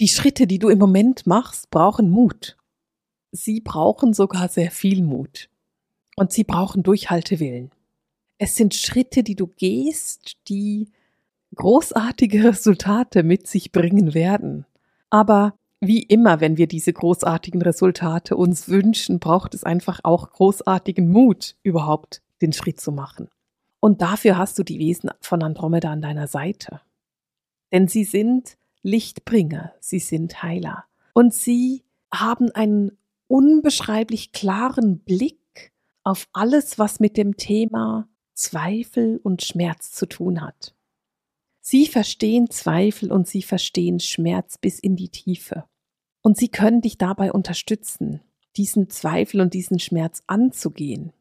Die 0.00 0.08
Schritte, 0.08 0.46
die 0.46 0.58
du 0.58 0.68
im 0.68 0.78
Moment 0.78 1.26
machst, 1.26 1.70
brauchen 1.70 2.10
Mut 2.10 2.56
sie 3.32 3.60
brauchen 3.60 4.12
sogar 4.12 4.48
sehr 4.48 4.70
viel 4.70 5.02
Mut. 5.02 5.48
Und 6.14 6.32
sie 6.32 6.44
brauchen 6.44 6.82
Durchhaltewillen. 6.82 7.70
Es 8.38 8.54
sind 8.54 8.74
Schritte, 8.74 9.22
die 9.22 9.34
du 9.34 9.46
gehst, 9.46 10.36
die 10.48 10.90
großartige 11.54 12.44
Resultate 12.44 13.22
mit 13.22 13.46
sich 13.46 13.72
bringen 13.72 14.14
werden. 14.14 14.66
Aber 15.10 15.54
wie 15.84 16.02
immer, 16.02 16.40
wenn 16.40 16.56
wir 16.56 16.68
diese 16.68 16.92
großartigen 16.92 17.60
Resultate 17.60 18.36
uns 18.36 18.68
wünschen, 18.68 19.18
braucht 19.18 19.52
es 19.52 19.64
einfach 19.64 19.98
auch 20.04 20.30
großartigen 20.30 21.10
Mut, 21.10 21.56
überhaupt 21.64 22.22
den 22.40 22.52
Schritt 22.52 22.80
zu 22.80 22.92
machen. 22.92 23.28
Und 23.80 24.00
dafür 24.00 24.38
hast 24.38 24.56
du 24.60 24.62
die 24.62 24.78
Wesen 24.78 25.10
von 25.20 25.42
Andromeda 25.42 25.90
an 25.90 26.00
deiner 26.00 26.28
Seite. 26.28 26.80
Denn 27.72 27.88
sie 27.88 28.04
sind 28.04 28.56
Lichtbringer, 28.82 29.72
sie 29.80 29.98
sind 29.98 30.44
Heiler. 30.44 30.84
Und 31.14 31.34
sie 31.34 31.82
haben 32.14 32.52
einen 32.52 32.96
unbeschreiblich 33.26 34.30
klaren 34.30 35.00
Blick 35.00 35.72
auf 36.04 36.28
alles, 36.32 36.78
was 36.78 37.00
mit 37.00 37.16
dem 37.16 37.36
Thema 37.36 38.08
Zweifel 38.34 39.18
und 39.20 39.42
Schmerz 39.42 39.90
zu 39.90 40.06
tun 40.06 40.42
hat. 40.42 40.76
Sie 41.60 41.86
verstehen 41.86 42.50
Zweifel 42.50 43.10
und 43.10 43.26
sie 43.26 43.42
verstehen 43.42 43.98
Schmerz 43.98 44.58
bis 44.58 44.78
in 44.78 44.94
die 44.94 45.08
Tiefe. 45.08 45.64
Und 46.22 46.36
sie 46.36 46.48
können 46.48 46.80
dich 46.80 46.98
dabei 46.98 47.32
unterstützen, 47.32 48.20
diesen 48.56 48.88
Zweifel 48.90 49.40
und 49.40 49.54
diesen 49.54 49.78
Schmerz 49.78 50.22
anzugehen 50.26 51.12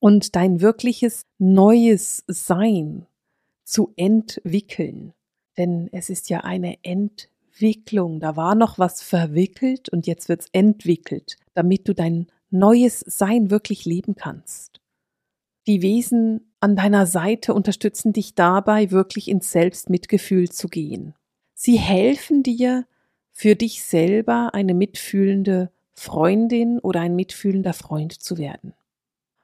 und 0.00 0.36
dein 0.36 0.60
wirkliches 0.60 1.24
neues 1.38 2.24
Sein 2.26 3.06
zu 3.64 3.92
entwickeln. 3.96 5.14
Denn 5.56 5.88
es 5.92 6.10
ist 6.10 6.28
ja 6.28 6.40
eine 6.40 6.76
Entwicklung. 6.82 8.20
Da 8.20 8.36
war 8.36 8.54
noch 8.54 8.78
was 8.78 9.02
verwickelt 9.02 9.88
und 9.88 10.06
jetzt 10.06 10.28
wird's 10.28 10.48
entwickelt, 10.52 11.36
damit 11.54 11.88
du 11.88 11.94
dein 11.94 12.26
neues 12.50 13.00
Sein 13.00 13.50
wirklich 13.50 13.84
leben 13.84 14.14
kannst. 14.14 14.80
Die 15.66 15.80
Wesen 15.80 16.52
an 16.60 16.76
deiner 16.76 17.06
Seite 17.06 17.54
unterstützen 17.54 18.12
dich 18.12 18.34
dabei, 18.34 18.90
wirklich 18.90 19.28
ins 19.28 19.50
Selbstmitgefühl 19.52 20.50
zu 20.50 20.68
gehen. 20.68 21.14
Sie 21.54 21.78
helfen 21.78 22.42
dir, 22.42 22.86
für 23.34 23.56
dich 23.56 23.82
selber 23.82 24.54
eine 24.54 24.74
mitfühlende 24.74 25.70
Freundin 25.92 26.78
oder 26.78 27.00
ein 27.00 27.16
mitfühlender 27.16 27.74
Freund 27.74 28.12
zu 28.12 28.38
werden. 28.38 28.72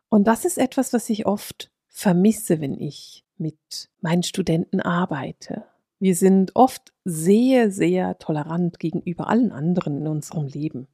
Und 0.09 0.27
das 0.27 0.45
ist 0.45 0.59
etwas, 0.59 0.93
was 0.93 1.11
ich 1.11 1.27
oft 1.27 1.71
vermisse, 1.89 2.61
wenn 2.61 2.81
ich 2.81 3.25
mit 3.37 3.91
meinen 4.01 4.23
Studenten 4.23 4.81
arbeite. 4.81 5.65
Wir 5.99 6.15
sind 6.15 6.55
oft 6.55 6.93
sehr, 7.05 7.71
sehr 7.71 8.19
tolerant 8.19 8.79
gegenüber 8.79 9.29
allen 9.29 9.53
anderen 9.53 9.99
in 9.99 10.07
unserem 10.07 10.47
Leben. 10.47 10.87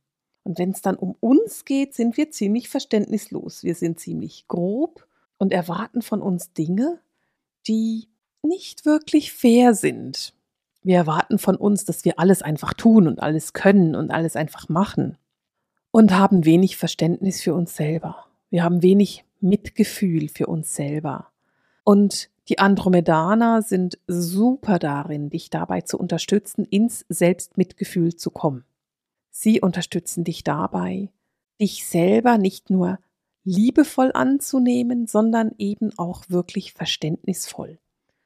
Und 0.42 0.58
wenn 0.58 0.70
es 0.70 0.80
dann 0.80 0.96
um 0.96 1.16
uns 1.20 1.64
geht, 1.64 1.94
sind 1.94 2.16
wir 2.16 2.30
ziemlich 2.30 2.68
verständnislos. 2.68 3.62
Wir 3.62 3.74
sind 3.74 4.00
ziemlich 4.00 4.48
grob 4.48 5.06
und 5.38 5.52
erwarten 5.52 6.02
von 6.02 6.22
uns 6.22 6.52
Dinge, 6.54 7.00
die 7.66 8.08
nicht 8.42 8.86
wirklich 8.86 9.32
fair 9.32 9.74
sind. 9.74 10.32
Wir 10.86 10.98
erwarten 10.98 11.40
von 11.40 11.56
uns, 11.56 11.84
dass 11.84 12.04
wir 12.04 12.20
alles 12.20 12.42
einfach 12.42 12.72
tun 12.72 13.08
und 13.08 13.20
alles 13.20 13.52
können 13.52 13.96
und 13.96 14.12
alles 14.12 14.36
einfach 14.36 14.68
machen 14.68 15.18
und 15.90 16.16
haben 16.16 16.44
wenig 16.44 16.76
Verständnis 16.76 17.42
für 17.42 17.54
uns 17.54 17.74
selber. 17.74 18.26
Wir 18.50 18.62
haben 18.62 18.84
wenig 18.84 19.24
Mitgefühl 19.40 20.28
für 20.28 20.46
uns 20.46 20.76
selber. 20.76 21.32
Und 21.82 22.30
die 22.48 22.60
Andromedaner 22.60 23.62
sind 23.62 23.98
super 24.06 24.78
darin, 24.78 25.28
dich 25.28 25.50
dabei 25.50 25.80
zu 25.80 25.98
unterstützen, 25.98 26.64
ins 26.64 27.04
Selbstmitgefühl 27.08 28.14
zu 28.14 28.30
kommen. 28.30 28.64
Sie 29.30 29.60
unterstützen 29.60 30.22
dich 30.22 30.44
dabei, 30.44 31.10
dich 31.60 31.84
selber 31.84 32.38
nicht 32.38 32.70
nur 32.70 33.00
liebevoll 33.42 34.12
anzunehmen, 34.14 35.08
sondern 35.08 35.50
eben 35.58 35.90
auch 35.98 36.26
wirklich 36.28 36.74
verständnisvoll. 36.74 37.80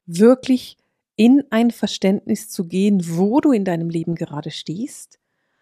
Wirklich 0.05 0.77
in 1.21 1.43
ein 1.51 1.69
Verständnis 1.69 2.49
zu 2.49 2.67
gehen, 2.67 2.99
wo 3.03 3.41
du 3.41 3.51
in 3.51 3.63
deinem 3.63 3.91
Leben 3.91 4.15
gerade 4.15 4.49
stehst 4.49 5.19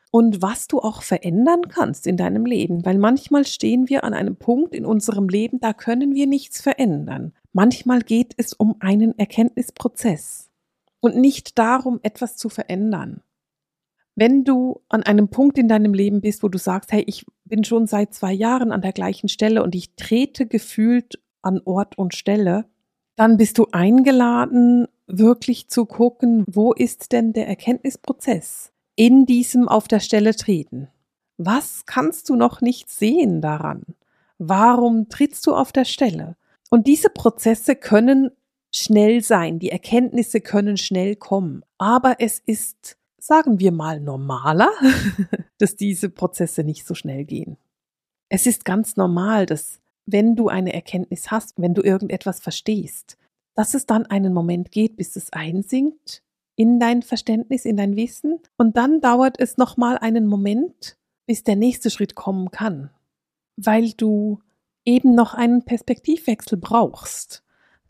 und 0.10 0.42
was 0.42 0.70
du 0.70 0.80
auch 0.80 1.02
verändern 1.02 1.68
kannst 1.68 2.08
in 2.08 2.16
deinem 2.16 2.46
Leben, 2.46 2.86
weil 2.86 2.98
manchmal 2.98 3.46
stehen 3.46 3.90
wir 3.90 4.06
an 4.06 4.14
einem 4.14 4.38
Punkt 4.38 4.74
in 4.74 4.86
unserem 4.86 5.28
Leben, 5.28 5.60
da 5.60 5.74
können 5.74 6.16
wir 6.16 6.28
nichts 6.28 6.62
verändern. 6.62 7.34
Manchmal 7.52 8.04
geht 8.04 8.36
es 8.38 8.54
um 8.54 8.78
einen 8.80 9.20
Erkenntnisprozess 9.20 10.50
und 11.02 11.18
nicht 11.18 11.60
darum, 11.60 12.00
etwas 12.04 12.38
zu 12.38 12.48
verändern. 12.48 13.22
Wenn 14.16 14.46
du 14.46 14.80
an 14.88 15.04
einem 15.04 15.28
Punkt 15.28 15.58
in 15.58 15.68
deinem 15.68 15.94
Leben 15.94 16.22
bist, 16.22 16.42
wo 16.42 16.48
du 16.48 16.58
sagst, 16.58 16.94
hey, 16.94 17.04
ich 17.06 17.26
bin 17.44 17.66
schon 17.66 17.86
seit 17.86 18.14
zwei 18.14 18.32
Jahren 18.32 18.72
an 18.72 18.82
der 18.82 18.94
gleichen 18.94 19.28
Stelle 19.28 19.62
und 19.62 19.76
ich 19.76 19.94
trete 19.98 20.46
gefühlt 20.46 21.20
an 21.42 21.60
Ort 21.66 21.98
und 21.98 22.16
Stelle, 22.16 22.64
dann 23.20 23.36
bist 23.36 23.58
du 23.58 23.68
eingeladen, 23.74 24.88
wirklich 25.06 25.68
zu 25.68 25.86
gucken, 25.86 26.46
wo 26.48 26.72
ist 26.72 27.12
denn 27.12 27.34
der 27.34 27.50
Erkenntnisprozess 27.50 28.72
in 28.96 29.26
diesem 29.26 29.68
auf 29.68 29.90
der 29.90 30.00
Stelle 30.00 30.34
treten? 30.34 30.88
Was 31.36 31.86
kannst 31.86 32.30
du 32.30 32.38
noch 32.38 32.62
nicht 32.62 32.90
sehen 32.90 33.42
daran? 33.42 33.84
Warum 34.38 35.10
trittst 35.10 35.46
du 35.48 35.54
auf 35.54 35.74
der 35.74 35.84
Stelle? 35.84 36.38
Und 36.70 36.88
diese 36.88 37.10
Prozesse 37.10 37.76
können 37.76 38.32
schnell 38.74 39.22
sein, 39.22 39.60
die 39.60 39.70
Erkenntnisse 39.70 40.40
können 40.40 40.78
schnell 40.78 41.18
kommen, 41.18 41.66
aber 41.78 42.22
es 42.22 42.40
ist, 42.40 42.96
sagen 43.18 43.60
wir 43.60 43.74
mal, 43.74 44.00
normaler, 44.00 44.72
dass 45.58 45.76
diese 45.76 46.08
Prozesse 46.08 46.64
nicht 46.64 46.88
so 46.88 46.96
schnell 46.96 47.26
gehen. 47.26 47.58
Es 48.30 48.46
ist 48.46 48.64
ganz 48.64 48.96
normal, 48.96 49.46
dass 49.46 49.82
wenn 50.12 50.36
du 50.36 50.48
eine 50.48 50.74
Erkenntnis 50.74 51.32
hast, 51.32 51.62
wenn 51.62 51.74
du 51.74 51.82
irgendetwas 51.82 52.40
verstehst, 52.40 53.18
dass 53.56 53.74
es 53.74 53.86
dann 53.86 54.06
einen 54.06 54.34
Moment 54.34 54.72
geht, 54.72 54.96
bis 54.96 55.16
es 55.16 55.34
einsinkt 55.34 56.24
in 56.56 56.80
dein 56.80 57.02
Verständnis, 57.02 57.66
in 57.66 57.78
dein 57.78 57.96
Wissen 57.96 58.40
und 58.58 58.78
dann 58.78 59.02
dauert 59.02 59.40
es 59.40 59.58
nochmal 59.58 59.98
einen 59.98 60.28
Moment, 60.28 60.98
bis 61.26 61.44
der 61.44 61.56
nächste 61.56 61.90
Schritt 61.90 62.16
kommen 62.16 62.52
kann, 62.52 62.90
weil 63.56 63.92
du 63.92 64.40
eben 64.86 65.16
noch 65.16 65.34
einen 65.34 65.64
Perspektivwechsel 65.64 66.58
brauchst, 66.58 67.44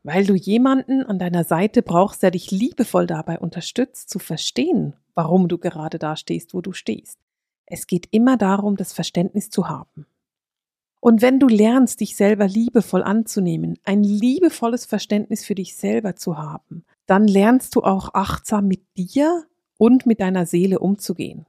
weil 0.03 0.25
du 0.25 0.35
jemanden 0.35 1.03
an 1.03 1.19
deiner 1.19 1.43
Seite 1.43 1.81
brauchst, 1.81 2.21
der 2.23 2.31
dich 2.31 2.51
liebevoll 2.51 3.07
dabei 3.07 3.39
unterstützt, 3.39 4.09
zu 4.09 4.19
verstehen, 4.19 4.95
warum 5.13 5.47
du 5.47 5.57
gerade 5.57 5.99
da 5.99 6.15
stehst, 6.15 6.53
wo 6.53 6.61
du 6.61 6.73
stehst. 6.73 7.17
Es 7.65 7.87
geht 7.87 8.07
immer 8.11 8.37
darum, 8.37 8.75
das 8.75 8.93
Verständnis 8.93 9.49
zu 9.49 9.69
haben. 9.69 10.05
Und 10.99 11.21
wenn 11.21 11.39
du 11.39 11.47
lernst, 11.47 12.01
dich 12.01 12.15
selber 12.15 12.47
liebevoll 12.47 13.03
anzunehmen, 13.03 13.77
ein 13.83 14.03
liebevolles 14.03 14.85
Verständnis 14.85 15.45
für 15.45 15.55
dich 15.55 15.75
selber 15.75 16.15
zu 16.15 16.37
haben, 16.37 16.83
dann 17.05 17.27
lernst 17.27 17.75
du 17.75 17.83
auch 17.83 18.13
achtsam 18.13 18.67
mit 18.67 18.81
dir 18.97 19.45
und 19.77 20.05
mit 20.05 20.19
deiner 20.19 20.45
Seele 20.45 20.79
umzugehen. 20.79 21.45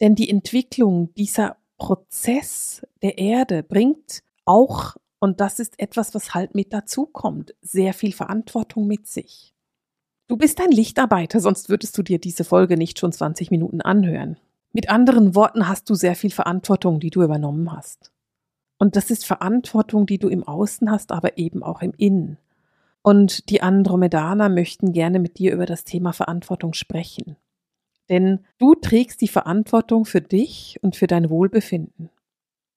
Denn 0.00 0.14
die 0.14 0.28
Entwicklung 0.28 1.14
dieser 1.14 1.56
Prozess 1.78 2.86
der 3.02 3.18
Erde 3.18 3.62
bringt 3.62 4.22
auch, 4.44 4.96
und 5.18 5.40
das 5.40 5.58
ist 5.58 5.78
etwas, 5.78 6.14
was 6.14 6.34
halt 6.34 6.54
mit 6.54 6.72
dazukommt, 6.72 7.54
sehr 7.62 7.94
viel 7.94 8.12
Verantwortung 8.12 8.86
mit 8.86 9.06
sich. 9.06 9.54
Du 10.28 10.36
bist 10.36 10.60
ein 10.60 10.70
Lichtarbeiter, 10.70 11.40
sonst 11.40 11.68
würdest 11.68 11.96
du 11.98 12.02
dir 12.02 12.18
diese 12.18 12.44
Folge 12.44 12.76
nicht 12.76 12.98
schon 12.98 13.12
20 13.12 13.50
Minuten 13.50 13.80
anhören. 13.80 14.36
Mit 14.72 14.88
anderen 14.88 15.34
Worten 15.34 15.68
hast 15.68 15.90
du 15.90 15.94
sehr 15.94 16.14
viel 16.14 16.30
Verantwortung, 16.30 17.00
die 17.00 17.10
du 17.10 17.22
übernommen 17.22 17.72
hast. 17.72 18.12
Und 18.80 18.96
das 18.96 19.10
ist 19.10 19.26
Verantwortung, 19.26 20.06
die 20.06 20.18
du 20.18 20.28
im 20.28 20.42
Außen 20.42 20.90
hast, 20.90 21.12
aber 21.12 21.36
eben 21.36 21.62
auch 21.62 21.82
im 21.82 21.92
Innen. 21.98 22.38
Und 23.02 23.50
die 23.50 23.60
Andromedaner 23.60 24.48
möchten 24.48 24.92
gerne 24.92 25.18
mit 25.18 25.38
dir 25.38 25.52
über 25.52 25.66
das 25.66 25.84
Thema 25.84 26.14
Verantwortung 26.14 26.72
sprechen. 26.72 27.36
Denn 28.08 28.40
du 28.58 28.74
trägst 28.74 29.20
die 29.20 29.28
Verantwortung 29.28 30.06
für 30.06 30.22
dich 30.22 30.78
und 30.80 30.96
für 30.96 31.06
dein 31.06 31.28
Wohlbefinden. 31.28 32.08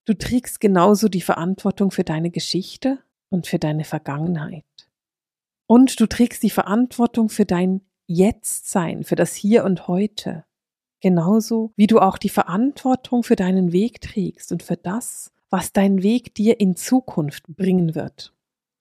Du 0.04 0.14
trägst 0.14 0.60
genauso 0.60 1.08
die 1.08 1.22
Verantwortung 1.22 1.90
für 1.90 2.04
deine 2.04 2.32
Geschichte 2.32 3.00
und 3.30 3.48
für 3.48 3.58
deine 3.58 3.86
Vergangenheit. 3.86 4.66
Und 5.68 6.02
du 6.02 6.06
trägst 6.06 6.44
die 6.44 6.50
Verantwortung 6.50 7.30
für 7.30 7.46
dein 7.46 7.80
Jetztsein, 8.08 9.06
für 9.06 9.16
das 9.16 9.36
Hier 9.36 9.64
und 9.64 9.88
Heute. 9.88 10.44
Genauso 11.00 11.72
wie 11.78 11.88
du 11.88 12.00
auch 12.00 12.18
die 12.18 12.30
Verantwortung 12.30 13.24
für 13.24 13.38
deinen 13.38 13.72
Weg 13.72 14.02
trägst 14.02 14.52
und 14.52 14.64
für 14.64 14.76
das, 14.76 15.32
was 15.54 15.72
dein 15.72 16.02
Weg 16.02 16.34
dir 16.34 16.60
in 16.60 16.76
Zukunft 16.76 17.44
bringen 17.48 17.94
wird. 17.94 18.34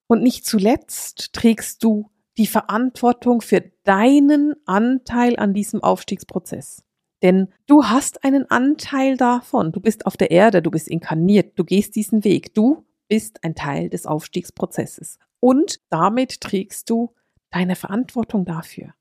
Und 0.06 0.22
nicht 0.22 0.46
zuletzt 0.46 1.34
trägst 1.34 1.84
du 1.84 2.10
die 2.38 2.46
Verantwortung 2.46 3.42
für 3.42 3.60
deinen 3.84 4.54
Anteil 4.64 5.38
an 5.38 5.52
diesem 5.52 5.82
Aufstiegsprozess. 5.82 6.82
Denn 7.22 7.48
du 7.66 7.84
hast 7.84 8.24
einen 8.24 8.50
Anteil 8.50 9.18
davon. 9.18 9.72
Du 9.72 9.80
bist 9.80 10.06
auf 10.06 10.16
der 10.16 10.30
Erde, 10.30 10.62
du 10.62 10.70
bist 10.70 10.88
inkarniert, 10.88 11.58
du 11.58 11.64
gehst 11.64 11.94
diesen 11.94 12.24
Weg. 12.24 12.54
Du 12.54 12.86
bist 13.06 13.44
ein 13.44 13.54
Teil 13.54 13.90
des 13.90 14.06
Aufstiegsprozesses. 14.06 15.18
Und 15.40 15.78
damit 15.90 16.40
trägst 16.40 16.88
du 16.88 17.14
deine 17.50 17.76
Verantwortung 17.76 18.46
dafür. 18.46 18.94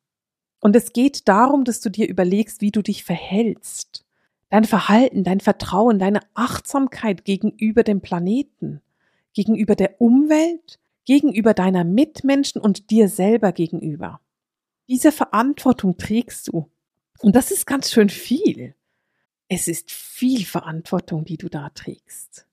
Und 0.59 0.75
es 0.75 0.91
geht 0.91 1.29
darum, 1.29 1.63
dass 1.63 1.79
du 1.79 1.89
dir 1.89 2.09
überlegst, 2.09 2.59
wie 2.59 2.71
du 2.71 2.81
dich 2.81 3.05
verhältst 3.05 4.03
dein 4.51 4.65
Verhalten, 4.65 5.23
dein 5.23 5.39
Vertrauen, 5.39 5.97
deine 5.97 6.19
Achtsamkeit 6.35 7.25
gegenüber 7.25 7.83
dem 7.83 8.01
Planeten, 8.01 8.81
gegenüber 9.33 9.75
der 9.75 9.99
Umwelt, 9.99 10.79
gegenüber 11.05 11.55
deiner 11.55 11.83
Mitmenschen 11.83 12.61
und 12.61 12.91
dir 12.91 13.09
selber 13.09 13.53
gegenüber. 13.53 14.19
Diese 14.87 15.11
Verantwortung 15.11 15.97
trägst 15.97 16.49
du. 16.49 16.69
Und 17.21 17.35
das 17.35 17.49
ist 17.49 17.65
ganz 17.65 17.91
schön 17.91 18.09
viel. 18.09 18.75
Es 19.47 19.67
ist 19.67 19.89
viel 19.89 20.45
Verantwortung, 20.45 21.25
die 21.25 21.37
du 21.37 21.49
da 21.49 21.69
trägst. 21.69 22.45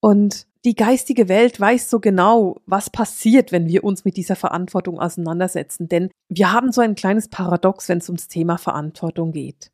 Und 0.00 0.46
die 0.64 0.74
geistige 0.74 1.28
Welt 1.28 1.60
weiß 1.60 1.90
so 1.90 2.00
genau, 2.00 2.60
was 2.66 2.90
passiert, 2.90 3.52
wenn 3.52 3.68
wir 3.68 3.84
uns 3.84 4.04
mit 4.04 4.16
dieser 4.16 4.36
Verantwortung 4.36 4.98
auseinandersetzen. 4.98 5.88
Denn 5.88 6.10
wir 6.28 6.50
haben 6.50 6.72
so 6.72 6.80
ein 6.80 6.94
kleines 6.94 7.28
Paradox, 7.28 7.88
wenn 7.88 7.98
es 7.98 8.08
ums 8.08 8.28
Thema 8.28 8.56
Verantwortung 8.56 9.32
geht. 9.32 9.70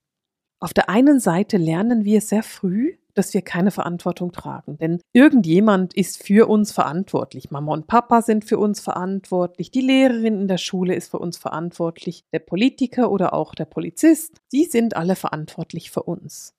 Auf 0.62 0.72
der 0.72 0.88
einen 0.88 1.18
Seite 1.18 1.56
lernen 1.56 2.04
wir 2.04 2.20
sehr 2.20 2.44
früh, 2.44 2.94
dass 3.14 3.34
wir 3.34 3.42
keine 3.42 3.72
Verantwortung 3.72 4.30
tragen. 4.30 4.78
Denn 4.78 5.00
irgendjemand 5.12 5.92
ist 5.92 6.22
für 6.22 6.48
uns 6.48 6.70
verantwortlich. 6.70 7.50
Mama 7.50 7.72
und 7.72 7.88
Papa 7.88 8.22
sind 8.22 8.44
für 8.44 8.58
uns 8.58 8.78
verantwortlich. 8.78 9.72
Die 9.72 9.80
Lehrerin 9.80 10.42
in 10.42 10.46
der 10.46 10.58
Schule 10.58 10.94
ist 10.94 11.10
für 11.10 11.18
uns 11.18 11.36
verantwortlich. 11.36 12.22
Der 12.32 12.38
Politiker 12.38 13.10
oder 13.10 13.34
auch 13.34 13.56
der 13.56 13.64
Polizist, 13.64 14.40
die 14.52 14.66
sind 14.66 14.94
alle 14.94 15.16
verantwortlich 15.16 15.90
für 15.90 16.04
uns. 16.04 16.54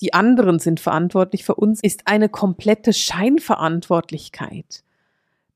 Die 0.00 0.14
anderen 0.14 0.60
sind 0.60 0.78
verantwortlich 0.78 1.44
für 1.44 1.56
uns, 1.56 1.80
ist 1.82 2.02
eine 2.04 2.28
komplette 2.28 2.92
Scheinverantwortlichkeit. 2.92 4.84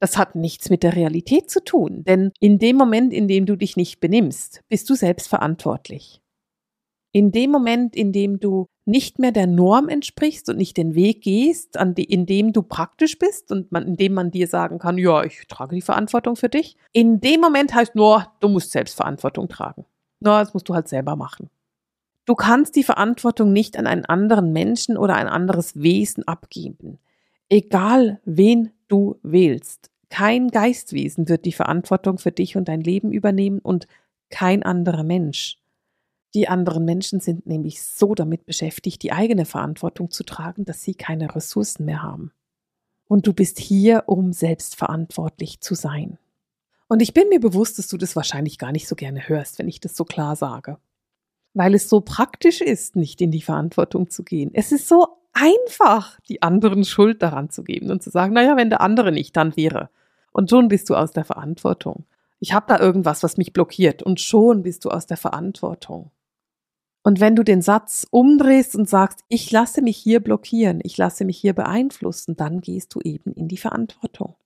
Das 0.01 0.19
hat 0.19 0.35
nichts 0.35 0.69
mit 0.69 0.83
der 0.83 0.97
Realität 0.97 1.49
zu 1.49 1.63
tun, 1.63 2.03
denn 2.03 2.33
in 2.41 2.59
dem 2.59 2.75
Moment, 2.75 3.13
in 3.13 3.29
dem 3.29 3.47
du 3.47 3.55
dich 3.55 3.77
nicht 3.77 4.01
benimmst, 4.01 4.63
bist 4.69 4.91
du 4.91 4.97
selbst 4.97 5.29
verantwortlich. 5.29 6.24
In 7.14 7.31
dem 7.31 7.53
Moment, 7.53 7.94
in 7.94 8.11
dem 8.11 8.40
du 8.40 8.66
nicht 8.87 9.20
mehr 9.20 9.31
der 9.31 9.46
Norm 9.46 9.88
entsprichst 9.88 10.48
und 10.48 10.57
nicht 10.57 10.77
den 10.77 10.96
Weg 10.96 11.22
gehst, 11.22 11.77
an 11.77 11.94
die, 11.94 12.03
in 12.03 12.27
dem 12.27 12.53
du 12.53 12.61
praktisch 12.61 13.20
bist 13.20 13.53
und 13.53 13.70
man, 13.70 13.87
in 13.87 13.96
dem 13.96 14.14
man 14.14 14.33
dir 14.33 14.48
sagen 14.48 14.81
kann, 14.81 14.98
ja, 14.98 15.22
ich 15.22 15.46
trage 15.46 15.77
die 15.77 15.81
Verantwortung 15.81 16.35
für 16.35 16.48
dich. 16.48 16.77
In 16.92 17.20
dem 17.20 17.40
Moment 17.40 17.72
heißt 17.72 17.94
nur, 17.94 18.27
du 18.40 18.48
musst 18.48 18.72
selbst 18.72 18.96
Verantwortung 18.96 19.48
tragen. 19.48 19.85
Na, 20.18 20.40
das 20.40 20.55
musst 20.55 20.68
du 20.68 20.74
halt 20.74 20.88
selber 20.88 21.14
machen. 21.14 21.50
Du 22.24 22.35
kannst 22.35 22.74
die 22.74 22.83
Verantwortung 22.83 23.53
nicht 23.53 23.79
an 23.79 23.87
einen 23.87 24.05
anderen 24.05 24.53
Menschen 24.53 24.96
oder 24.96 25.14
ein 25.14 25.29
anderes 25.29 25.81
Wesen 25.81 26.27
abgeben. 26.27 26.98
Egal, 27.48 28.20
wen 28.24 28.72
du 28.88 29.20
wählst. 29.22 29.88
Kein 30.11 30.48
Geistwesen 30.48 31.29
wird 31.29 31.44
die 31.44 31.53
Verantwortung 31.53 32.18
für 32.18 32.33
dich 32.33 32.57
und 32.57 32.66
dein 32.66 32.81
Leben 32.81 33.12
übernehmen 33.12 33.61
und 33.61 33.87
kein 34.31 34.64
anderer 34.64 35.05
Mensch. 35.05 35.59
Die 36.35 36.49
anderen 36.49 36.85
Menschen 36.85 37.20
sind 37.20 37.47
nämlich 37.47 37.83
so 37.83 38.14
damit 38.14 38.44
beschäftigt, 38.44 39.03
die 39.05 39.12
eigene 39.12 39.44
Verantwortung 39.44 40.11
zu 40.11 40.25
tragen, 40.25 40.64
dass 40.64 40.83
sie 40.83 40.94
keine 40.94 41.35
Ressourcen 41.35 41.85
mehr 41.85 42.03
haben. 42.03 42.33
Und 43.07 43.27
du 43.29 43.33
bist 43.33 43.61
hier, 43.61 44.05
um 44.07 44.33
selbstverantwortlich 44.33 45.61
zu 45.61 45.77
sein. 45.77 46.18
Und 46.88 47.03
ich 47.03 47.14
bin 47.14 47.29
mir 47.29 47.38
bewusst, 47.38 47.79
dass 47.79 47.87
du 47.87 47.97
das 47.97 48.16
wahrscheinlich 48.16 48.59
gar 48.59 48.73
nicht 48.73 48.88
so 48.88 48.97
gerne 48.97 49.29
hörst, 49.29 49.59
wenn 49.59 49.68
ich 49.68 49.79
das 49.79 49.94
so 49.94 50.05
klar 50.05 50.35
sage. 50.35 50.79
Weil 51.53 51.75
es 51.75 51.88
so 51.88 52.01
praktisch 52.01 52.61
ist, 52.61 52.97
nicht 52.97 53.20
in 53.20 53.31
die 53.31 53.42
Verantwortung 53.42 54.11
zu 54.11 54.25
gehen. 54.25 54.51
Es 54.55 54.73
ist 54.73 54.88
so 54.88 55.07
einfach, 55.33 56.18
die 56.29 56.42
anderen 56.42 56.85
Schuld 56.85 57.23
daran 57.23 57.51
zu 57.51 57.62
geben 57.62 57.90
und 57.90 58.03
zu 58.03 58.11
sagen, 58.11 58.35
naja, 58.35 58.57
wenn 58.57 58.70
der 58.70 58.81
andere 58.81 59.12
nicht, 59.12 59.37
dann 59.37 59.57
wäre. 59.57 59.88
Und 60.33 60.51
schon 60.51 60.66
bist 60.66 60.90
du 60.90 60.97
aus 60.97 61.12
der 61.12 61.25
Verantwortung. 61.25 62.07
Ich 62.40 62.53
habe 62.53 62.66
da 62.68 62.81
irgendwas, 62.81 63.23
was 63.23 63.37
mich 63.37 63.53
blockiert 63.53 64.03
und 64.03 64.20
schon 64.20 64.62
bist 64.62 64.85
du 64.85 64.90
aus 64.90 65.07
der 65.07 65.16
Verantwortung. 65.16 66.11
Und 67.07 67.21
wenn 67.21 67.37
du 67.37 67.43
den 67.43 67.61
Satz 67.61 68.07
umdrehst 68.11 68.75
und 68.75 68.88
sagst, 68.88 69.21
ich 69.29 69.51
lasse 69.53 69.83
mich 69.83 69.99
hier 69.99 70.21
blockieren, 70.21 70.81
ich 70.83 70.97
lasse 70.97 71.27
mich 71.27 71.37
hier 71.37 71.53
beeinflussen, 71.53 72.35
dann 72.35 72.62
gehst 72.62 72.95
du 72.95 73.01
eben 73.03 73.35
in 73.35 73.47
die 73.47 73.59
Verantwortung. 73.59 74.37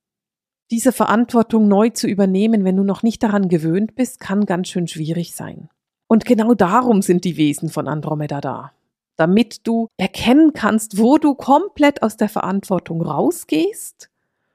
Diese 0.72 0.90
Verantwortung 0.90 1.68
neu 1.68 1.90
zu 1.90 2.08
übernehmen, 2.08 2.64
wenn 2.64 2.76
du 2.76 2.82
noch 2.82 3.04
nicht 3.04 3.22
daran 3.22 3.48
gewöhnt 3.48 3.94
bist, 3.94 4.18
kann 4.18 4.44
ganz 4.44 4.68
schön 4.68 4.88
schwierig 4.88 5.36
sein. 5.36 5.70
Und 6.08 6.24
genau 6.24 6.52
darum 6.54 7.00
sind 7.00 7.24
die 7.24 7.36
Wesen 7.36 7.68
von 7.68 7.86
Andromeda 7.86 8.40
da. 8.40 8.72
Damit 9.16 9.66
du 9.66 9.86
erkennen 9.96 10.52
kannst, 10.52 10.98
wo 10.98 11.16
du 11.16 11.34
komplett 11.36 12.02
aus 12.02 12.16
der 12.16 12.28
Verantwortung 12.28 13.02
rausgehst 13.02 14.10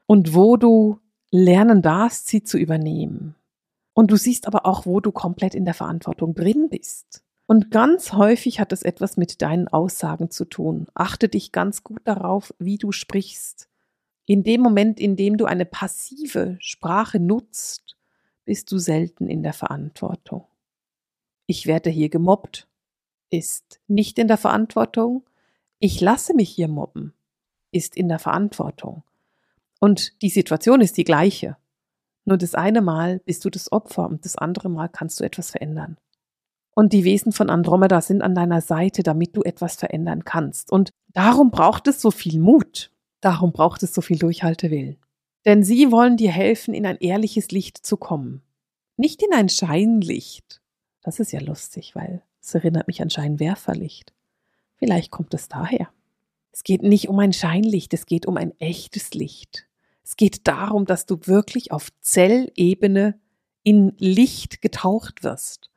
und 0.07 0.35
wo 0.35 0.57
du 0.57 0.99
lernen 1.31 1.81
darfst, 1.81 2.27
sie 2.27 2.43
zu 2.43 2.57
übernehmen. 2.57 3.35
Und 3.93 4.11
du 4.11 4.17
siehst 4.17 4.45
aber 4.45 4.65
auch, 4.65 4.85
wo 4.85 4.99
du 4.99 5.11
komplett 5.11 5.55
in 5.55 5.63
der 5.63 5.73
Verantwortung 5.73 6.35
drin 6.35 6.67
bist. 6.69 7.23
Und 7.53 7.69
ganz 7.69 8.13
häufig 8.13 8.59
hat 8.59 8.73
es 8.73 8.81
etwas 8.81 9.15
mit 9.15 9.43
deinen 9.43 9.67
Aussagen 9.67 10.31
zu 10.31 10.45
tun. 10.45 10.87
Achte 10.95 11.29
dich 11.29 11.51
ganz 11.51 11.83
gut 11.83 12.01
darauf, 12.03 12.51
wie 12.57 12.79
du 12.79 12.91
sprichst. 12.91 13.69
In 14.25 14.43
dem 14.43 14.59
Moment, 14.59 14.99
in 14.99 15.15
dem 15.15 15.37
du 15.37 15.45
eine 15.45 15.65
passive 15.65 16.57
Sprache 16.59 17.19
nutzt, 17.19 17.95
bist 18.43 18.71
du 18.71 18.79
selten 18.79 19.27
in 19.27 19.43
der 19.43 19.53
Verantwortung. 19.53 20.47
Ich 21.45 21.67
werde 21.67 21.91
hier 21.91 22.09
gemobbt, 22.09 22.67
ist 23.29 23.79
nicht 23.87 24.17
in 24.17 24.27
der 24.27 24.37
Verantwortung. 24.37 25.23
Ich 25.77 26.01
lasse 26.01 26.33
mich 26.33 26.49
hier 26.49 26.67
mobben, 26.67 27.13
ist 27.69 27.95
in 27.95 28.09
der 28.09 28.17
Verantwortung. 28.17 29.03
Und 29.79 30.19
die 30.23 30.31
Situation 30.31 30.81
ist 30.81 30.97
die 30.97 31.03
gleiche. 31.03 31.55
Nur 32.25 32.39
das 32.39 32.55
eine 32.55 32.81
Mal 32.81 33.19
bist 33.19 33.45
du 33.45 33.51
das 33.51 33.71
Opfer 33.71 34.09
und 34.09 34.25
das 34.25 34.37
andere 34.37 34.69
Mal 34.69 34.87
kannst 34.87 35.19
du 35.19 35.23
etwas 35.23 35.51
verändern. 35.51 35.97
Und 36.75 36.93
die 36.93 37.03
Wesen 37.03 37.31
von 37.31 37.49
Andromeda 37.49 38.01
sind 38.01 38.21
an 38.21 38.35
deiner 38.35 38.61
Seite, 38.61 39.03
damit 39.03 39.35
du 39.37 39.43
etwas 39.43 39.75
verändern 39.75 40.25
kannst. 40.25 40.71
Und 40.71 40.91
darum 41.09 41.51
braucht 41.51 41.87
es 41.87 42.01
so 42.01 42.09
viel 42.09 42.39
Mut. 42.39 42.91
Darum 43.21 43.51
braucht 43.51 43.83
es 43.83 43.93
so 43.93 44.01
viel 44.01 44.17
Durchhaltewillen. 44.17 44.97
Denn 45.45 45.63
sie 45.63 45.91
wollen 45.91 46.17
dir 46.17 46.31
helfen, 46.31 46.73
in 46.73 46.85
ein 46.85 46.97
ehrliches 46.97 47.51
Licht 47.51 47.85
zu 47.85 47.97
kommen. 47.97 48.41
Nicht 48.97 49.21
in 49.21 49.33
ein 49.33 49.49
Scheinlicht. 49.49 50.61
Das 51.03 51.19
ist 51.19 51.31
ja 51.31 51.41
lustig, 51.41 51.95
weil 51.95 52.23
es 52.41 52.55
erinnert 52.55 52.87
mich 52.87 53.01
an 53.01 53.09
Scheinwerferlicht. 53.09 54.13
Vielleicht 54.75 55.11
kommt 55.11 55.33
es 55.33 55.47
daher. 55.47 55.89
Es 56.51 56.63
geht 56.63 56.83
nicht 56.83 57.09
um 57.09 57.19
ein 57.19 57.33
Scheinlicht, 57.33 57.93
es 57.93 58.05
geht 58.05 58.25
um 58.25 58.37
ein 58.37 58.57
echtes 58.59 59.13
Licht. 59.13 59.65
Es 60.03 60.17
geht 60.17 60.47
darum, 60.47 60.85
dass 60.85 61.05
du 61.05 61.17
wirklich 61.25 61.71
auf 61.71 61.89
Zellebene 62.01 63.19
in 63.63 63.93
Licht 63.97 64.61
getaucht 64.61 65.23
wirst. 65.23 65.71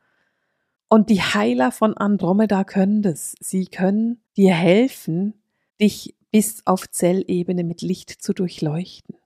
Und 0.89 1.11
die 1.11 1.21
Heiler 1.21 1.73
von 1.73 1.97
Andromeda 1.97 2.65
können 2.65 3.03
das. 3.03 3.35
Sie 3.41 3.67
können 3.67 4.21
dir 4.37 4.55
helfen, 4.55 5.35
dich 5.81 6.15
bis 6.31 6.67
auf 6.67 6.89
Zellebene 6.91 7.65
mit 7.65 7.83
Licht 7.83 8.11
zu 8.11 8.33
durchleuchten. 8.33 9.17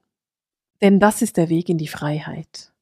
Denn 0.81 1.01
das 1.01 1.23
ist 1.23 1.37
der 1.37 1.49
Weg 1.49 1.69
in 1.69 1.79
die 1.79 1.89
Freiheit. 1.89 2.73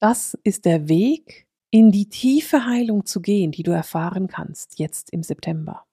Das 0.00 0.38
ist 0.44 0.64
der 0.64 0.88
Weg, 0.88 1.46
in 1.70 1.90
die 1.90 2.08
tiefe 2.08 2.66
Heilung 2.66 3.04
zu 3.04 3.20
gehen, 3.20 3.50
die 3.50 3.62
du 3.62 3.72
erfahren 3.72 4.28
kannst 4.28 4.78
jetzt 4.78 5.10
im 5.10 5.22
September. 5.22 5.84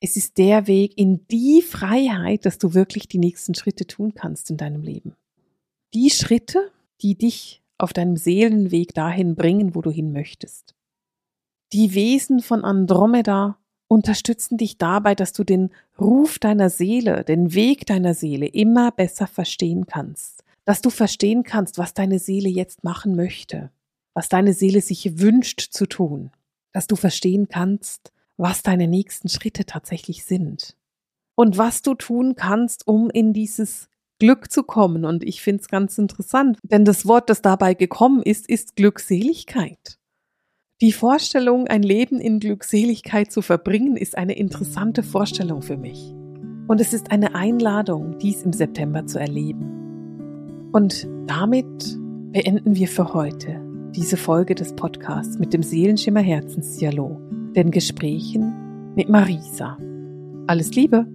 Es 0.00 0.16
ist 0.16 0.38
der 0.38 0.66
Weg 0.66 0.96
in 0.96 1.26
die 1.28 1.60
Freiheit, 1.60 2.46
dass 2.46 2.56
du 2.56 2.72
wirklich 2.72 3.06
die 3.06 3.18
nächsten 3.18 3.54
Schritte 3.54 3.86
tun 3.86 4.14
kannst 4.14 4.50
in 4.50 4.56
deinem 4.56 4.82
Leben. 4.82 5.14
Die 5.92 6.08
Schritte, 6.08 6.70
die 7.02 7.16
dich 7.16 7.62
auf 7.76 7.92
deinem 7.92 8.16
Seelenweg 8.16 8.94
dahin 8.94 9.34
bringen, 9.34 9.74
wo 9.74 9.82
du 9.82 9.90
hin 9.90 10.12
möchtest. 10.12 10.74
Die 11.72 11.94
Wesen 11.94 12.40
von 12.40 12.64
Andromeda 12.64 13.56
unterstützen 13.86 14.56
dich 14.56 14.76
dabei, 14.76 15.14
dass 15.14 15.32
du 15.32 15.44
den 15.44 15.70
Ruf 16.00 16.40
deiner 16.40 16.68
Seele, 16.68 17.24
den 17.24 17.54
Weg 17.54 17.86
deiner 17.86 18.14
Seele 18.14 18.46
immer 18.46 18.90
besser 18.90 19.28
verstehen 19.28 19.86
kannst. 19.86 20.42
Dass 20.64 20.80
du 20.80 20.90
verstehen 20.90 21.44
kannst, 21.44 21.78
was 21.78 21.94
deine 21.94 22.18
Seele 22.18 22.48
jetzt 22.48 22.82
machen 22.82 23.14
möchte, 23.14 23.70
was 24.14 24.28
deine 24.28 24.52
Seele 24.52 24.80
sich 24.80 25.20
wünscht 25.20 25.72
zu 25.72 25.86
tun. 25.86 26.30
Dass 26.72 26.86
du 26.86 26.96
verstehen 26.96 27.48
kannst, 27.48 28.12
was 28.36 28.62
deine 28.62 28.88
nächsten 28.88 29.28
Schritte 29.28 29.64
tatsächlich 29.64 30.24
sind 30.24 30.76
und 31.36 31.56
was 31.56 31.82
du 31.82 31.94
tun 31.94 32.34
kannst, 32.34 32.86
um 32.86 33.10
in 33.10 33.32
dieses 33.32 33.88
Glück 34.18 34.50
zu 34.50 34.64
kommen. 34.64 35.04
Und 35.04 35.22
ich 35.24 35.40
finde 35.40 35.62
es 35.62 35.68
ganz 35.68 35.98
interessant, 35.98 36.58
denn 36.62 36.84
das 36.84 37.06
Wort, 37.06 37.30
das 37.30 37.42
dabei 37.42 37.74
gekommen 37.74 38.22
ist, 38.22 38.48
ist 38.48 38.76
Glückseligkeit. 38.76 39.99
Die 40.82 40.92
Vorstellung, 40.92 41.66
ein 41.66 41.82
Leben 41.82 42.18
in 42.20 42.40
Glückseligkeit 42.40 43.30
zu 43.30 43.42
verbringen, 43.42 43.98
ist 43.98 44.16
eine 44.16 44.38
interessante 44.38 45.02
Vorstellung 45.02 45.60
für 45.60 45.76
mich. 45.76 46.14
Und 46.68 46.80
es 46.80 46.94
ist 46.94 47.10
eine 47.10 47.34
Einladung, 47.34 48.18
dies 48.18 48.42
im 48.44 48.54
September 48.54 49.04
zu 49.04 49.18
erleben. 49.18 50.70
Und 50.72 51.06
damit 51.26 51.98
beenden 52.32 52.76
wir 52.76 52.88
für 52.88 53.12
heute 53.12 53.60
diese 53.94 54.16
Folge 54.16 54.54
des 54.54 54.74
Podcasts 54.74 55.38
mit 55.38 55.52
dem 55.52 55.62
Seelenschimmer 55.62 56.20
Herzensdialog 56.20 57.20
den 57.54 57.70
Gesprächen 57.70 58.94
mit 58.96 59.10
Marisa. 59.10 59.76
Alles 60.46 60.74
Liebe! 60.74 61.06